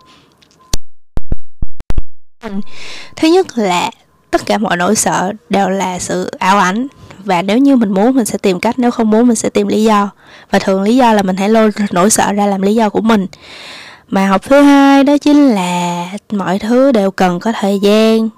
Thứ 3.16 3.28
nhất 3.28 3.58
là 3.58 3.90
tất 4.30 4.46
cả 4.46 4.58
mọi 4.58 4.76
nỗi 4.76 4.96
sợ 4.96 5.32
đều 5.48 5.68
là 5.68 5.98
sự 5.98 6.30
ảo 6.38 6.58
ảnh 6.58 6.86
và 7.24 7.42
nếu 7.42 7.58
như 7.58 7.76
mình 7.76 7.92
muốn, 7.92 8.16
mình 8.16 8.24
sẽ 8.24 8.38
tìm 8.38 8.60
cách, 8.60 8.78
nếu 8.78 8.90
không 8.90 9.10
muốn, 9.10 9.26
mình 9.26 9.36
sẽ 9.36 9.50
tìm 9.50 9.68
lý 9.68 9.84
do. 9.84 10.10
Và 10.50 10.58
thường 10.58 10.82
lý 10.82 10.96
do 10.96 11.12
là 11.12 11.22
mình 11.22 11.36
hãy 11.36 11.48
lôi 11.48 11.70
nỗi 11.90 12.10
sợ 12.10 12.32
ra 12.32 12.46
làm 12.46 12.62
lý 12.62 12.74
do 12.74 12.88
của 12.88 13.00
mình. 13.00 13.26
Mà 14.08 14.26
học 14.26 14.42
thứ 14.42 14.62
hai 14.62 15.04
đó 15.04 15.18
chính 15.18 15.48
là 15.48 16.04
mọi 16.30 16.58
thứ 16.58 16.92
đều 16.92 17.10
cần 17.10 17.40
có 17.40 17.52
thời 17.60 17.78
gian 17.78 18.28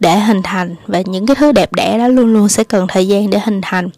để 0.00 0.18
hình 0.18 0.42
thành. 0.42 0.74
Và 0.86 1.02
những 1.06 1.26
cái 1.26 1.36
thứ 1.36 1.52
đẹp 1.52 1.72
đẽ 1.72 1.98
đó 1.98 2.08
luôn 2.08 2.32
luôn 2.32 2.48
sẽ 2.48 2.64
cần 2.64 2.86
thời 2.88 3.08
gian 3.08 3.30
để 3.30 3.40
hình 3.44 3.60
thành. 3.62 3.88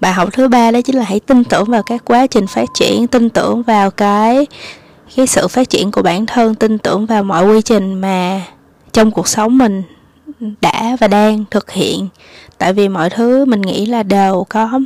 Bài 0.00 0.12
học 0.12 0.28
thứ 0.32 0.48
ba 0.48 0.70
đó 0.70 0.80
chính 0.80 0.96
là 0.96 1.04
hãy 1.04 1.20
tin 1.20 1.44
tưởng 1.44 1.64
vào 1.64 1.82
các 1.82 2.04
quá 2.04 2.26
trình 2.26 2.46
phát 2.46 2.68
triển, 2.74 3.06
tin 3.06 3.30
tưởng 3.30 3.62
vào 3.62 3.90
cái 3.90 4.46
cái 5.16 5.26
sự 5.26 5.48
phát 5.48 5.70
triển 5.70 5.90
của 5.90 6.02
bản 6.02 6.26
thân, 6.26 6.54
tin 6.54 6.78
tưởng 6.78 7.06
vào 7.06 7.22
mọi 7.22 7.46
quy 7.46 7.62
trình 7.62 7.94
mà 7.94 8.42
trong 8.92 9.10
cuộc 9.10 9.28
sống 9.28 9.58
mình 9.58 9.82
đã 10.60 10.96
và 11.00 11.08
đang 11.08 11.44
thực 11.50 11.70
hiện 11.70 12.08
tại 12.58 12.72
vì 12.72 12.88
mọi 12.88 13.10
thứ 13.10 13.44
mình 13.44 13.60
nghĩ 13.60 13.86
là 13.86 14.02
đều 14.02 14.46
có 14.48 14.80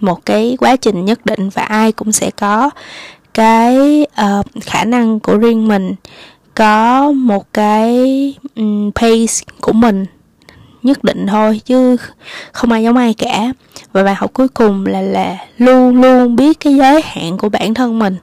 một 0.00 0.26
cái 0.26 0.56
quá 0.60 0.76
trình 0.76 1.04
nhất 1.04 1.26
định 1.26 1.48
và 1.48 1.62
ai 1.62 1.92
cũng 1.92 2.12
sẽ 2.12 2.30
có 2.30 2.70
cái 3.34 4.00
uh, 4.02 4.46
khả 4.62 4.84
năng 4.84 5.20
của 5.20 5.36
riêng 5.36 5.68
mình 5.68 5.94
có 6.54 7.12
một 7.12 7.52
cái 7.52 8.34
um, 8.56 8.90
pace 8.90 9.34
của 9.60 9.72
mình 9.72 10.06
nhất 10.82 11.04
định 11.04 11.26
thôi, 11.26 11.60
chứ 11.64 11.96
không 12.52 12.72
ai 12.72 12.82
giống 12.82 12.96
ai 12.96 13.14
cả. 13.14 13.52
Và 13.92 14.02
bài 14.02 14.14
học 14.14 14.30
cuối 14.32 14.48
cùng 14.48 14.86
là 14.86 15.00
là 15.00 15.36
luôn 15.58 16.00
luôn 16.02 16.36
biết 16.36 16.60
cái 16.60 16.74
giới 16.74 17.02
hạn 17.04 17.38
của 17.38 17.48
bản 17.48 17.74
thân 17.74 17.98
mình. 17.98 18.16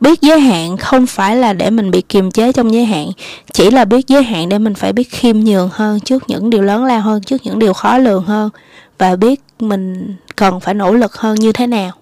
Biết 0.00 0.20
giới 0.20 0.40
hạn 0.40 0.76
không 0.76 1.06
phải 1.06 1.36
là 1.36 1.52
để 1.52 1.70
mình 1.70 1.90
bị 1.90 2.02
kiềm 2.08 2.30
chế 2.30 2.52
trong 2.52 2.74
giới 2.74 2.84
hạn, 2.84 3.08
chỉ 3.52 3.70
là 3.70 3.84
biết 3.84 4.08
giới 4.08 4.22
hạn 4.22 4.48
để 4.48 4.58
mình 4.58 4.74
phải 4.74 4.92
biết 4.92 5.10
khiêm 5.10 5.40
nhường 5.40 5.68
hơn 5.72 6.00
trước 6.00 6.22
những 6.28 6.50
điều 6.50 6.62
lớn 6.62 6.84
lao 6.84 7.00
hơn, 7.00 7.22
trước 7.22 7.40
những 7.44 7.58
điều 7.58 7.72
khó 7.72 7.98
lường 7.98 8.24
hơn. 8.24 8.50
Và 8.98 9.16
biết 9.16 9.40
mình 9.60 10.16
cần 10.36 10.60
phải 10.60 10.74
nỗ 10.74 10.92
lực 10.92 11.14
hơn 11.16 11.34
như 11.34 11.52
thế 11.52 11.66
nào. 11.66 11.92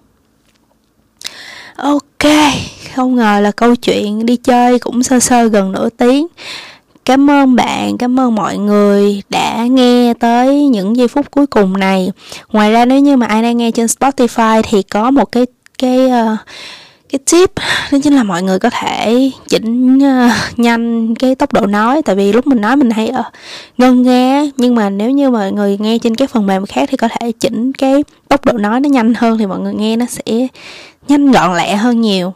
Ok, 1.75 2.33
không 2.95 3.15
ngờ 3.15 3.39
là 3.39 3.51
câu 3.51 3.75
chuyện 3.75 4.25
đi 4.25 4.35
chơi 4.35 4.79
cũng 4.79 5.03
sơ 5.03 5.19
sơ 5.19 5.47
gần 5.47 5.71
nửa 5.71 5.89
tiếng 5.89 6.27
cảm 7.09 7.29
ơn 7.29 7.55
bạn 7.55 7.97
cảm 7.97 8.19
ơn 8.19 8.35
mọi 8.35 8.57
người 8.57 9.21
đã 9.29 9.65
nghe 9.65 10.13
tới 10.19 10.67
những 10.67 10.97
giây 10.97 11.07
phút 11.07 11.31
cuối 11.31 11.47
cùng 11.47 11.77
này. 11.77 12.11
Ngoài 12.51 12.71
ra 12.71 12.85
nếu 12.85 12.99
như 12.99 13.17
mà 13.17 13.25
ai 13.25 13.43
đang 13.43 13.57
nghe 13.57 13.71
trên 13.71 13.85
spotify 13.85 14.61
thì 14.69 14.83
có 14.83 15.11
một 15.11 15.31
cái 15.31 15.45
cái 15.77 16.05
uh, 16.05 16.39
cái 17.09 17.19
tip 17.31 17.51
đó 17.91 17.97
chính 18.03 18.15
là 18.15 18.23
mọi 18.23 18.43
người 18.43 18.59
có 18.59 18.69
thể 18.69 19.31
chỉnh 19.47 19.97
uh, 19.97 20.31
nhanh 20.59 21.15
cái 21.15 21.35
tốc 21.35 21.53
độ 21.53 21.65
nói. 21.65 22.01
Tại 22.01 22.15
vì 22.15 22.33
lúc 22.33 22.47
mình 22.47 22.61
nói 22.61 22.75
mình 22.75 22.91
hay 22.91 23.11
uh, 23.19 23.25
ngân 23.77 24.01
nghe 24.01 24.49
nhưng 24.57 24.75
mà 24.75 24.89
nếu 24.89 25.11
như 25.11 25.29
mọi 25.29 25.51
người 25.51 25.77
nghe 25.79 25.97
trên 25.97 26.15
cái 26.15 26.27
phần 26.27 26.47
mềm 26.47 26.65
khác 26.65 26.89
thì 26.91 26.97
có 26.97 27.07
thể 27.07 27.31
chỉnh 27.31 27.73
cái 27.73 28.03
tốc 28.27 28.45
độ 28.45 28.53
nói 28.53 28.79
nó 28.79 28.89
nhanh 28.89 29.13
hơn 29.13 29.37
thì 29.37 29.45
mọi 29.45 29.59
người 29.59 29.73
nghe 29.73 29.95
nó 29.95 30.05
sẽ 30.05 30.47
nhanh 31.07 31.31
gọn 31.31 31.57
lẹ 31.57 31.75
hơn 31.75 32.01
nhiều. 32.01 32.33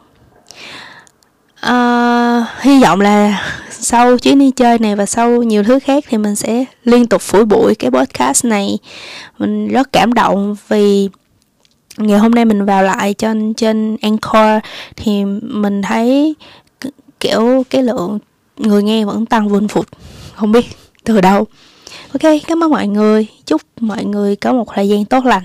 Uh, 1.66 2.46
hy 2.60 2.82
vọng 2.82 3.00
là 3.00 3.42
sau 3.84 4.18
chuyến 4.18 4.38
đi 4.38 4.50
chơi 4.50 4.78
này 4.78 4.96
và 4.96 5.06
sau 5.06 5.42
nhiều 5.42 5.62
thứ 5.62 5.78
khác 5.78 6.04
thì 6.08 6.18
mình 6.18 6.36
sẽ 6.36 6.64
liên 6.84 7.06
tục 7.06 7.22
phủi 7.22 7.44
bụi 7.44 7.74
cái 7.74 7.90
podcast 7.90 8.44
này. 8.44 8.78
Mình 9.38 9.68
rất 9.68 9.92
cảm 9.92 10.12
động 10.12 10.56
vì 10.68 11.08
ngày 11.96 12.18
hôm 12.18 12.30
nay 12.30 12.44
mình 12.44 12.64
vào 12.64 12.82
lại 12.82 13.14
trên 13.14 13.54
trên 13.54 13.96
Anchor 14.02 14.64
thì 14.96 15.24
mình 15.42 15.82
thấy 15.82 16.34
kiểu 17.20 17.62
cái 17.70 17.82
lượng 17.82 18.18
người 18.56 18.82
nghe 18.82 19.04
vẫn 19.04 19.26
tăng 19.26 19.48
vun 19.48 19.68
phụt 19.68 19.86
không 20.34 20.52
biết 20.52 20.66
từ 21.04 21.20
đâu. 21.20 21.46
Ok, 22.12 22.32
cảm 22.46 22.64
ơn 22.64 22.70
mọi 22.70 22.86
người. 22.86 23.26
Chúc 23.46 23.62
mọi 23.80 24.04
người 24.04 24.36
có 24.36 24.52
một 24.52 24.66
thời 24.74 24.88
gian 24.88 25.04
tốt 25.04 25.24
lành. 25.24 25.42